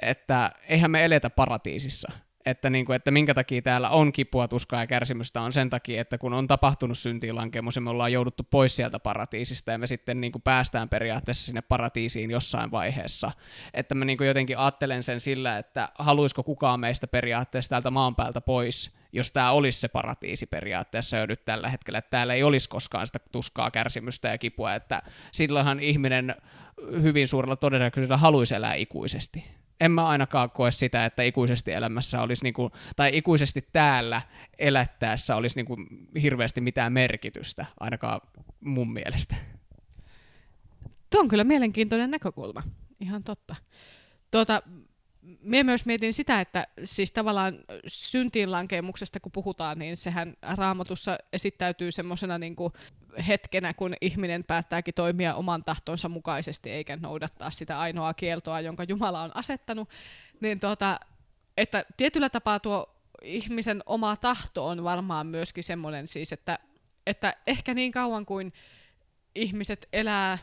että 0.02 0.52
eihän 0.70 0.92
me 0.92 1.06
eletä 1.06 1.30
paratiisissa 1.30 2.12
että, 2.50 2.70
niin 2.70 2.86
kuin, 2.86 2.96
että 2.96 3.12
minkä 3.12 3.34
takia 3.34 3.62
täällä 3.62 3.90
on 3.90 4.12
kipua, 4.12 4.48
tuskaa 4.48 4.80
ja 4.82 4.88
kärsimystä, 4.88 5.42
on 5.42 5.52
sen 5.52 5.70
takia, 5.70 6.02
että 6.02 6.18
kun 6.18 6.34
on 6.34 6.48
tapahtunut 6.48 6.98
syntiinlankemus 6.98 7.76
ja 7.76 7.82
me 7.82 7.90
ollaan 7.90 8.14
jouduttu 8.14 8.44
pois 8.44 8.76
sieltä 8.76 9.00
paratiisista 9.00 9.72
ja 9.72 9.78
me 9.78 9.88
sitten 9.88 10.22
niin 10.22 10.32
kuin 10.32 10.42
päästään 10.42 10.90
periaatteessa 10.90 11.46
sinne 11.46 11.62
paratiisiin 11.62 12.32
jossain 12.32 12.72
vaiheessa. 12.72 13.32
Että 13.74 13.96
mä 13.96 14.06
niin 14.06 14.18
kuin 14.18 14.28
jotenkin 14.28 14.58
ajattelen 14.58 15.04
sen 15.04 15.20
sillä, 15.20 15.58
että 15.58 15.90
haluaisiko 16.00 16.44
kukaan 16.44 16.80
meistä 16.80 17.08
periaatteessa 17.08 17.70
täältä 17.70 17.92
maan 17.92 18.16
päältä 18.16 18.42
pois, 18.42 19.00
jos 19.12 19.32
tämä 19.32 19.52
olisi 19.52 19.80
se 19.80 19.88
paratiisi 19.88 20.46
periaatteessa 20.46 21.18
jo 21.18 21.26
nyt 21.26 21.46
tällä 21.46 21.70
hetkellä, 21.70 21.98
että 22.00 22.10
täällä 22.10 22.34
ei 22.34 22.44
olisi 22.44 22.70
koskaan 22.70 23.08
sitä 23.08 23.20
tuskaa, 23.32 23.72
kärsimystä 23.72 24.28
ja 24.28 24.38
kipua, 24.38 24.76
että 24.76 25.02
silloinhan 25.32 25.80
ihminen 25.80 26.36
hyvin 27.02 27.28
suurella 27.28 27.56
todennäköisyydellä 27.56 28.18
haluaisi 28.18 28.56
elää 28.56 28.74
ikuisesti 28.74 29.60
en 29.80 29.92
mä 29.92 30.08
ainakaan 30.08 30.52
koe 30.52 30.72
sitä, 30.72 31.06
että 31.06 31.24
ikuisesti 31.24 31.72
elämässä 31.72 32.22
olisi, 32.22 32.44
niinku, 32.44 32.72
tai 32.96 33.18
ikuisesti 33.18 33.68
täällä 33.74 34.22
elättäessä 34.58 35.36
olisi 35.36 35.56
niinku 35.56 35.78
hirveästi 36.22 36.62
mitään 36.62 36.94
merkitystä, 36.94 37.66
ainakaan 37.80 38.22
mun 38.60 38.94
mielestä. 38.94 39.36
Tuo 41.10 41.22
on 41.22 41.28
kyllä 41.28 41.44
mielenkiintoinen 41.44 42.12
näkökulma, 42.12 42.64
ihan 43.00 43.24
totta. 43.24 43.56
Tuota, 44.32 44.62
Mie 45.42 45.64
myös 45.64 45.86
mietin 45.86 46.14
sitä, 46.14 46.42
että 46.42 46.68
siis 46.84 47.12
tavallaan 47.12 47.60
syntiinlankemuksesta 47.88 49.20
kun 49.20 49.32
puhutaan, 49.32 49.80
niin 49.80 49.98
sehän 49.98 50.34
raamatussa 50.42 51.18
esittäytyy 51.34 51.92
semmoisena 51.92 52.38
niin 52.38 52.56
hetkenä, 53.28 53.74
kun 53.74 53.94
ihminen 54.02 54.44
päättääkin 54.48 54.94
toimia 54.94 55.36
oman 55.36 55.64
tahtonsa 55.64 56.10
mukaisesti 56.10 56.70
eikä 56.70 56.96
noudattaa 56.96 57.52
sitä 57.52 57.80
ainoaa 57.80 58.14
kieltoa, 58.14 58.62
jonka 58.62 58.84
Jumala 58.84 59.22
on 59.22 59.32
asettanut, 59.36 59.90
niin 60.42 60.60
tuota, 60.60 61.00
että 61.58 61.86
tietyllä 61.98 62.30
tapaa 62.30 62.60
tuo 62.60 62.96
ihmisen 63.24 63.84
oma 63.86 64.16
tahto 64.16 64.68
on 64.68 64.84
varmaan 64.84 65.28
myöskin 65.28 65.64
semmoinen 65.64 66.08
siis, 66.08 66.34
että, 66.34 66.60
että 67.08 67.36
ehkä 67.48 67.74
niin 67.74 67.92
kauan 67.92 68.26
kuin 68.26 68.54
ihmiset 69.36 69.88
elää 69.94 70.38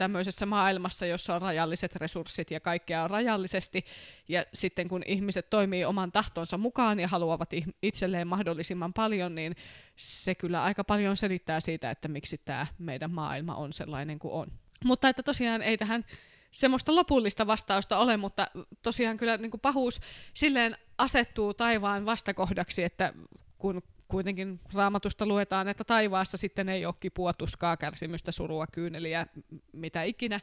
tämmöisessä 0.00 0.46
maailmassa, 0.46 1.06
jossa 1.06 1.34
on 1.34 1.42
rajalliset 1.42 1.96
resurssit 1.96 2.50
ja 2.50 2.60
kaikkea 2.60 3.04
on 3.04 3.10
rajallisesti, 3.10 3.84
ja 4.28 4.44
sitten 4.54 4.88
kun 4.88 5.02
ihmiset 5.06 5.50
toimii 5.50 5.84
oman 5.84 6.12
tahtonsa 6.12 6.58
mukaan 6.58 7.00
ja 7.00 7.08
haluavat 7.08 7.50
itselleen 7.82 8.26
mahdollisimman 8.26 8.92
paljon, 8.92 9.34
niin 9.34 9.56
se 9.96 10.34
kyllä 10.34 10.62
aika 10.62 10.84
paljon 10.84 11.16
selittää 11.16 11.60
siitä, 11.60 11.90
että 11.90 12.08
miksi 12.08 12.38
tämä 12.38 12.66
meidän 12.78 13.10
maailma 13.10 13.54
on 13.54 13.72
sellainen 13.72 14.18
kuin 14.18 14.34
on. 14.34 14.46
Mutta 14.84 15.08
että 15.08 15.22
tosiaan 15.22 15.62
ei 15.62 15.78
tähän 15.78 16.04
semmoista 16.52 16.94
lopullista 16.94 17.46
vastausta 17.46 17.98
ole, 17.98 18.16
mutta 18.16 18.46
tosiaan 18.82 19.16
kyllä 19.16 19.36
niin 19.36 19.50
kuin 19.50 19.60
pahuus 19.60 20.00
silleen 20.34 20.76
asettuu 20.98 21.54
taivaan 21.54 22.06
vastakohdaksi, 22.06 22.84
että 22.84 23.12
kun 23.58 23.82
kuitenkin 24.10 24.60
raamatusta 24.74 25.26
luetaan, 25.26 25.68
että 25.68 25.84
taivaassa 25.84 26.36
sitten 26.36 26.68
ei 26.68 26.86
ole 26.86 26.94
kipua, 27.00 27.32
tuskaa, 27.32 27.76
kärsimystä, 27.76 28.32
surua, 28.32 28.66
kyyneliä, 28.66 29.26
mitä 29.72 30.02
ikinä, 30.02 30.40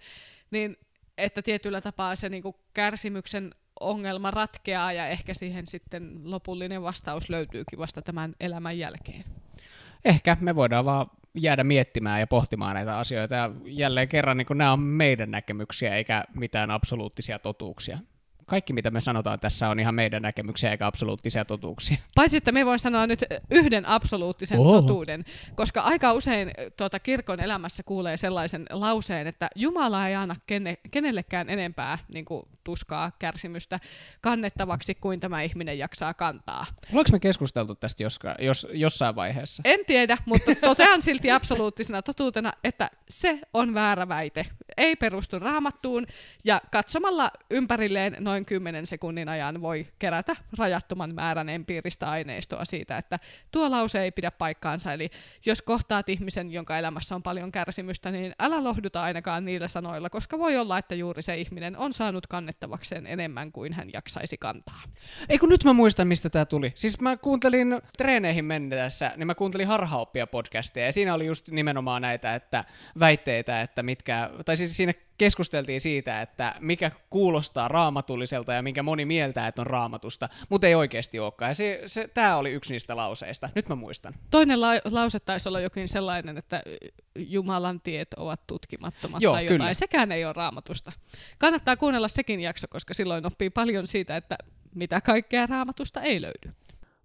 niin 0.51 0.77
että 1.17 1.41
tietyllä 1.41 1.81
tapaa 1.81 2.15
se 2.15 2.29
niin 2.29 2.43
kuin 2.43 2.55
kärsimyksen 2.73 3.55
ongelma 3.79 4.31
ratkeaa 4.31 4.93
ja 4.93 5.07
ehkä 5.07 5.33
siihen 5.33 5.67
sitten 5.67 6.21
lopullinen 6.23 6.83
vastaus 6.83 7.29
löytyykin 7.29 7.79
vasta 7.79 8.01
tämän 8.01 8.35
elämän 8.39 8.77
jälkeen. 8.77 9.23
Ehkä 10.05 10.37
me 10.41 10.55
voidaan 10.55 10.85
vaan 10.85 11.07
jäädä 11.35 11.63
miettimään 11.63 12.19
ja 12.19 12.27
pohtimaan 12.27 12.75
näitä 12.75 12.97
asioita. 12.97 13.35
Ja 13.35 13.51
jälleen 13.65 14.07
kerran 14.07 14.37
niin 14.37 14.47
nämä 14.55 14.73
on 14.73 14.79
meidän 14.79 15.31
näkemyksiä 15.31 15.95
eikä 15.95 16.23
mitään 16.35 16.71
absoluuttisia 16.71 17.39
totuuksia 17.39 17.99
kaikki, 18.47 18.73
mitä 18.73 18.91
me 18.91 19.01
sanotaan 19.01 19.39
tässä, 19.39 19.69
on 19.69 19.79
ihan 19.79 19.95
meidän 19.95 20.21
näkemyksiä 20.21 20.71
eikä 20.71 20.87
absoluuttisia 20.87 21.45
totuuksia. 21.45 21.97
Paitsi, 22.15 22.37
että 22.37 22.51
me 22.51 22.65
voin 22.65 22.79
sanoa 22.79 23.07
nyt 23.07 23.25
yhden 23.49 23.85
absoluuttisen 23.85 24.59
Oho. 24.59 24.81
totuuden, 24.81 25.25
koska 25.55 25.81
aika 25.81 26.13
usein 26.13 26.51
tuota, 26.77 26.99
kirkon 26.99 27.39
elämässä 27.39 27.83
kuulee 27.83 28.17
sellaisen 28.17 28.65
lauseen, 28.69 29.27
että 29.27 29.49
Jumala 29.55 30.07
ei 30.07 30.15
anna 30.15 30.35
kenne, 30.47 30.77
kenellekään 30.91 31.49
enempää 31.49 31.97
niin 32.13 32.25
kuin, 32.25 32.43
tuskaa, 32.63 33.11
kärsimystä 33.19 33.79
kannettavaksi 34.21 34.95
kuin 34.95 35.19
tämä 35.19 35.41
ihminen 35.41 35.77
jaksaa 35.77 36.13
kantaa. 36.13 36.65
Oletko 36.93 37.11
me 37.11 37.19
keskusteltu 37.19 37.75
tästä 37.75 38.03
joska, 38.03 38.35
jos, 38.39 38.67
jossain 38.73 39.15
vaiheessa? 39.15 39.63
En 39.65 39.79
tiedä, 39.87 40.17
mutta 40.25 40.55
totean 40.61 41.01
silti 41.01 41.31
absoluuttisena 41.31 42.01
totuutena, 42.01 42.53
että 42.63 42.89
se 43.09 43.39
on 43.53 43.73
väärä 43.73 44.07
väite. 44.07 44.45
Ei 44.77 44.95
perustu 44.95 45.39
raamattuun 45.39 46.07
ja 46.45 46.61
katsomalla 46.71 47.31
ympärilleen 47.51 48.17
noin 48.19 48.36
noin 48.37 48.45
10 48.45 48.85
sekunnin 48.85 49.29
ajan 49.29 49.61
voi 49.61 49.87
kerätä 49.99 50.35
rajattoman 50.57 51.15
määrän 51.15 51.49
empiiristä 51.49 52.09
aineistoa 52.09 52.65
siitä, 52.65 52.97
että 52.97 53.19
tuo 53.51 53.71
lause 53.71 54.01
ei 54.01 54.11
pidä 54.11 54.31
paikkaansa. 54.31 54.93
Eli 54.93 55.09
jos 55.45 55.61
kohtaat 55.61 56.09
ihmisen, 56.09 56.51
jonka 56.51 56.77
elämässä 56.77 57.15
on 57.15 57.23
paljon 57.23 57.51
kärsimystä, 57.51 58.11
niin 58.11 58.33
älä 58.39 58.63
lohduta 58.63 59.03
ainakaan 59.03 59.45
niillä 59.45 59.67
sanoilla, 59.67 60.09
koska 60.09 60.39
voi 60.39 60.57
olla, 60.57 60.77
että 60.77 60.95
juuri 60.95 61.21
se 61.21 61.37
ihminen 61.37 61.77
on 61.77 61.93
saanut 61.93 62.27
kannettavakseen 62.27 63.07
enemmän 63.07 63.51
kuin 63.51 63.73
hän 63.73 63.89
jaksaisi 63.93 64.37
kantaa. 64.37 64.81
Ei 65.29 65.37
kun 65.37 65.49
nyt 65.49 65.63
mä 65.63 65.73
muistan, 65.73 66.07
mistä 66.07 66.29
tämä 66.29 66.45
tuli. 66.45 66.71
Siis 66.75 67.01
mä 67.01 67.17
kuuntelin 67.17 67.81
treeneihin 67.97 68.45
mennessä, 68.45 69.13
niin 69.15 69.27
mä 69.27 69.35
kuuntelin 69.35 69.67
harhaoppia 69.67 70.27
podcastia, 70.27 70.85
ja 70.85 70.91
siinä 70.91 71.13
oli 71.13 71.25
just 71.25 71.49
nimenomaan 71.49 72.01
näitä 72.01 72.35
että 72.35 72.63
väitteitä, 72.99 73.61
että 73.61 73.83
mitkä, 73.83 74.29
tai 74.45 74.57
siis 74.57 74.77
siinä 74.77 74.93
keskusteltiin 75.17 75.81
siitä, 75.81 76.21
että 76.21 76.55
mikä 76.59 76.91
kuulostaa 77.09 77.67
raamatulliselta 77.67 78.53
ja 78.53 78.61
minkä 78.61 78.83
moni 78.83 79.05
mieltää, 79.05 79.47
että 79.47 79.61
on 79.61 79.67
raamatusta, 79.67 80.29
mutta 80.49 80.67
ei 80.67 80.75
oikeasti 80.75 81.19
olekaan. 81.19 81.49
Ja 81.49 81.55
se, 81.55 81.81
se, 81.85 82.07
tämä 82.07 82.37
oli 82.37 82.51
yksi 82.51 82.73
niistä 82.73 82.95
lauseista. 82.95 83.49
Nyt 83.55 83.69
mä 83.69 83.75
muistan. 83.75 84.13
Toinen 84.31 84.61
la- 84.61 84.81
lause 84.91 85.19
taisi 85.19 85.49
olla 85.49 85.59
jokin 85.59 85.87
sellainen, 85.87 86.37
että 86.37 86.63
Jumalan 87.15 87.81
tiet 87.81 88.13
ovat 88.13 88.47
tutkimattomat 88.47 89.21
Joo, 89.21 89.33
tai 89.33 89.45
jotain. 89.45 89.59
Kyllä. 89.59 89.73
Sekään 89.73 90.11
ei 90.11 90.25
ole 90.25 90.33
raamatusta. 90.33 90.91
Kannattaa 91.37 91.77
kuunnella 91.77 92.07
sekin 92.07 92.39
jakso, 92.39 92.67
koska 92.67 92.93
silloin 92.93 93.25
oppii 93.25 93.49
paljon 93.49 93.87
siitä, 93.87 94.17
että 94.17 94.37
mitä 94.75 95.01
kaikkea 95.01 95.45
raamatusta 95.45 96.01
ei 96.01 96.21
löydy. 96.21 96.53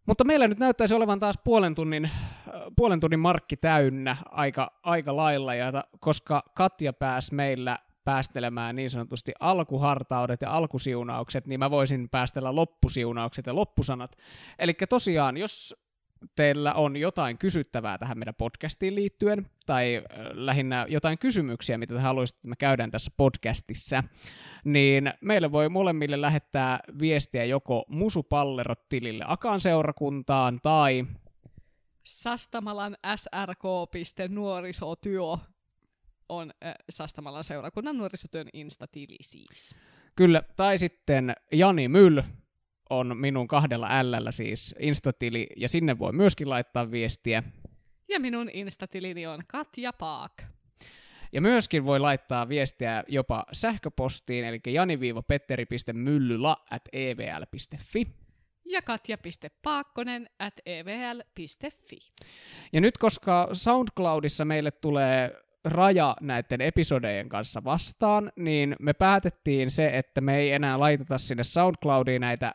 Mutta 0.07 0.25
meillä 0.25 0.49
nyt 0.49 0.59
näyttäisi 0.59 0.95
olevan 0.95 1.21
taas 1.21 1.39
puolen 1.45 1.75
tunnin, 1.75 2.11
puolen 2.77 3.01
tunnin 3.01 3.21
markki 3.21 3.57
täynnä 3.57 4.17
aika, 4.31 4.73
aika 4.83 5.17
lailla, 5.17 5.55
ja 5.55 5.85
koska 6.01 6.43
Katja 6.55 6.93
pääsi 6.93 7.35
meillä 7.35 7.79
päästelemään 8.05 8.77
niin 8.77 8.91
sanotusti 8.91 9.33
alkuhartaudet 9.41 10.43
ja 10.43 10.53
alkusiunaukset, 10.53 11.47
niin 11.47 11.61
mä 11.61 11.71
voisin 11.71 12.09
päästellä 12.09 12.55
loppusiunaukset 12.55 13.47
ja 13.47 13.55
loppusanat. 13.55 14.17
Eli 14.59 14.75
tosiaan, 14.89 15.37
jos 15.37 15.75
teillä 16.37 16.75
on 16.75 16.97
jotain 16.97 17.39
kysyttävää 17.39 17.99
tähän 17.99 18.19
meidän 18.19 18.35
podcastiin 18.35 18.95
liittyen, 18.95 19.51
tai 19.67 20.03
lähinnä 20.33 20.87
jotain 20.89 21.19
kysymyksiä, 21.19 21.79
mitä 21.79 21.95
te 21.95 22.01
haluaisitte, 22.01 22.39
että 22.39 22.49
me 22.49 22.57
käydään 22.59 22.91
tässä 22.91 23.11
podcastissa, 23.17 24.05
niin 24.65 25.13
meille 25.21 25.53
voi 25.53 25.69
molemmille 25.69 26.21
lähettää 26.21 26.81
viestiä 27.01 27.45
joko 27.45 27.85
musupallerot-tilille 27.89 29.25
Akan 29.27 29.61
seurakuntaan 29.61 30.61
tai 30.63 31.07
Sastamalan 32.07 32.97
srk.nuorisotyö 33.17 35.23
on 36.29 36.51
äh, 36.65 36.75
Sastamalan 36.91 37.45
seurakunnan 37.45 37.99
nuorisotyön 37.99 38.49
instatili 38.53 39.17
siis. 39.21 39.77
Kyllä, 40.17 40.43
tai 40.57 40.79
sitten 40.79 41.35
Jani 41.53 41.89
Myll 41.89 42.21
on 42.91 43.17
minun 43.17 43.49
kahdella 43.49 43.89
L 44.03 44.31
siis 44.31 44.75
instatili, 44.79 45.47
ja 45.57 45.69
sinne 45.69 45.99
voi 45.99 46.13
myöskin 46.13 46.51
laittaa 46.51 46.91
viestiä. 46.91 47.43
Ja 48.09 48.21
minun 48.21 48.51
instatilini 48.53 49.27
on 49.27 49.41
Katja 49.49 49.93
Paak. 49.93 50.33
Ja 51.33 51.41
myöskin 51.41 51.85
voi 51.85 52.01
laittaa 52.01 52.49
viestiä 52.49 53.05
jopa 53.09 53.45
sähköpostiin, 53.53 54.45
eli 54.45 54.61
jani-petteri.myllyla 54.67 56.57
at 56.71 56.83
evl.fi. 56.93 58.07
ja 58.65 58.83
katja.paakkonen 58.83 60.31
at 60.39 60.55
evl.fi. 60.67 61.99
Ja 62.73 62.81
nyt 62.81 62.99
koska 62.99 63.49
SoundCloudissa 63.53 64.45
meille 64.45 64.71
tulee 64.71 65.43
raja 65.65 66.17
näiden 66.21 66.61
episodejen 66.61 67.29
kanssa 67.29 67.65
vastaan, 67.65 68.33
niin 68.37 68.77
me 68.81 68.93
päätettiin 68.93 69.71
se, 69.71 69.91
että 69.99 70.21
me 70.21 70.37
ei 70.37 70.53
enää 70.53 70.81
laiteta 70.81 71.19
sinne 71.19 71.45
SoundCloudiin 71.45 72.21
näitä 72.21 72.55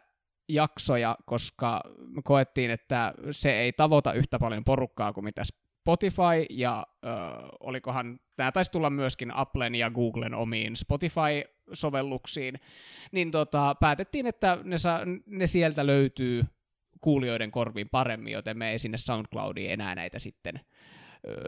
jaksoja, 0.49 1.17
koska 1.25 1.81
me 1.97 2.21
koettiin, 2.23 2.71
että 2.71 3.13
se 3.31 3.59
ei 3.59 3.73
tavoita 3.73 4.13
yhtä 4.13 4.39
paljon 4.39 4.63
porukkaa 4.63 5.13
kuin 5.13 5.23
mitä 5.23 5.41
Spotify, 5.43 6.45
ja 6.49 6.87
äh, 7.05 7.13
olikohan, 7.59 8.19
tämä 8.35 8.51
taisi 8.51 8.71
tulla 8.71 8.89
myöskin 8.89 9.35
Applen 9.35 9.75
ja 9.75 9.89
Googlen 9.89 10.33
omiin 10.33 10.75
Spotify-sovelluksiin, 10.75 12.59
niin 13.11 13.31
tota, 13.31 13.75
päätettiin, 13.79 14.27
että 14.27 14.57
ne, 14.63 14.77
sa- 14.77 15.01
ne 15.25 15.47
sieltä 15.47 15.85
löytyy 15.85 16.43
kuulijoiden 17.01 17.51
korviin 17.51 17.89
paremmin, 17.89 18.33
joten 18.33 18.57
me 18.57 18.71
ei 18.71 18.79
sinne 18.79 18.97
SoundCloudiin 18.97 19.71
enää 19.71 19.95
näitä 19.95 20.19
sitten 20.19 20.59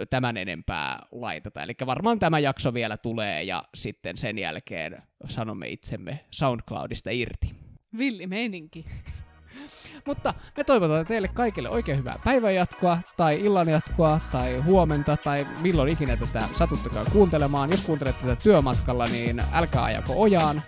tämän 0.10 0.38
enempää 0.38 1.00
laiteta. 1.12 1.64
Eli 1.64 1.74
varmaan 1.86 2.20
tämä 2.20 2.40
jakso 2.40 2.74
vielä 2.74 2.98
tulee 2.98 3.44
ja 3.44 3.64
sitten 3.76 4.18
sen 4.18 4.38
jälkeen 4.38 5.04
sanomme 5.28 5.68
itsemme 5.68 6.20
SoundCloudista 6.32 7.10
irti. 7.10 7.56
Villi 7.98 8.28
meininki. 8.28 8.86
Mutta 10.08 10.34
me 10.58 10.64
toivotaan 10.64 11.06
teille 11.06 11.28
kaikille 11.28 11.70
oikein 11.70 11.98
hyvää 11.98 12.20
päivänjatkoa, 12.26 13.00
tai 13.18 13.42
illanjatkoa, 13.42 14.20
tai 14.32 14.60
huomenta, 14.60 15.18
tai 15.18 15.48
milloin 15.62 15.90
ikinä 15.90 16.18
tätä 16.18 16.48
satuttakaan 16.54 17.06
kuuntelemaan. 17.12 17.72
Jos 17.72 17.82
kuuntelette 17.82 18.22
tätä 18.22 18.36
työmatkalla, 18.44 19.06
niin 19.06 19.40
älkää 19.52 19.84
ajako 19.84 20.14
ojaan. 20.22 20.62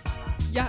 Ja 0.52 0.64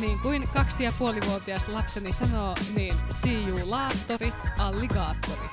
niin 0.00 0.18
kuin 0.18 0.48
kaksi 0.54 0.84
ja 0.84 0.92
puolivuotias 0.98 1.68
lapseni 1.68 2.12
sanoo, 2.12 2.54
niin 2.76 2.92
see 3.10 3.42
you 3.42 3.58
laattori, 3.70 4.32
alligaattori. 4.58 5.48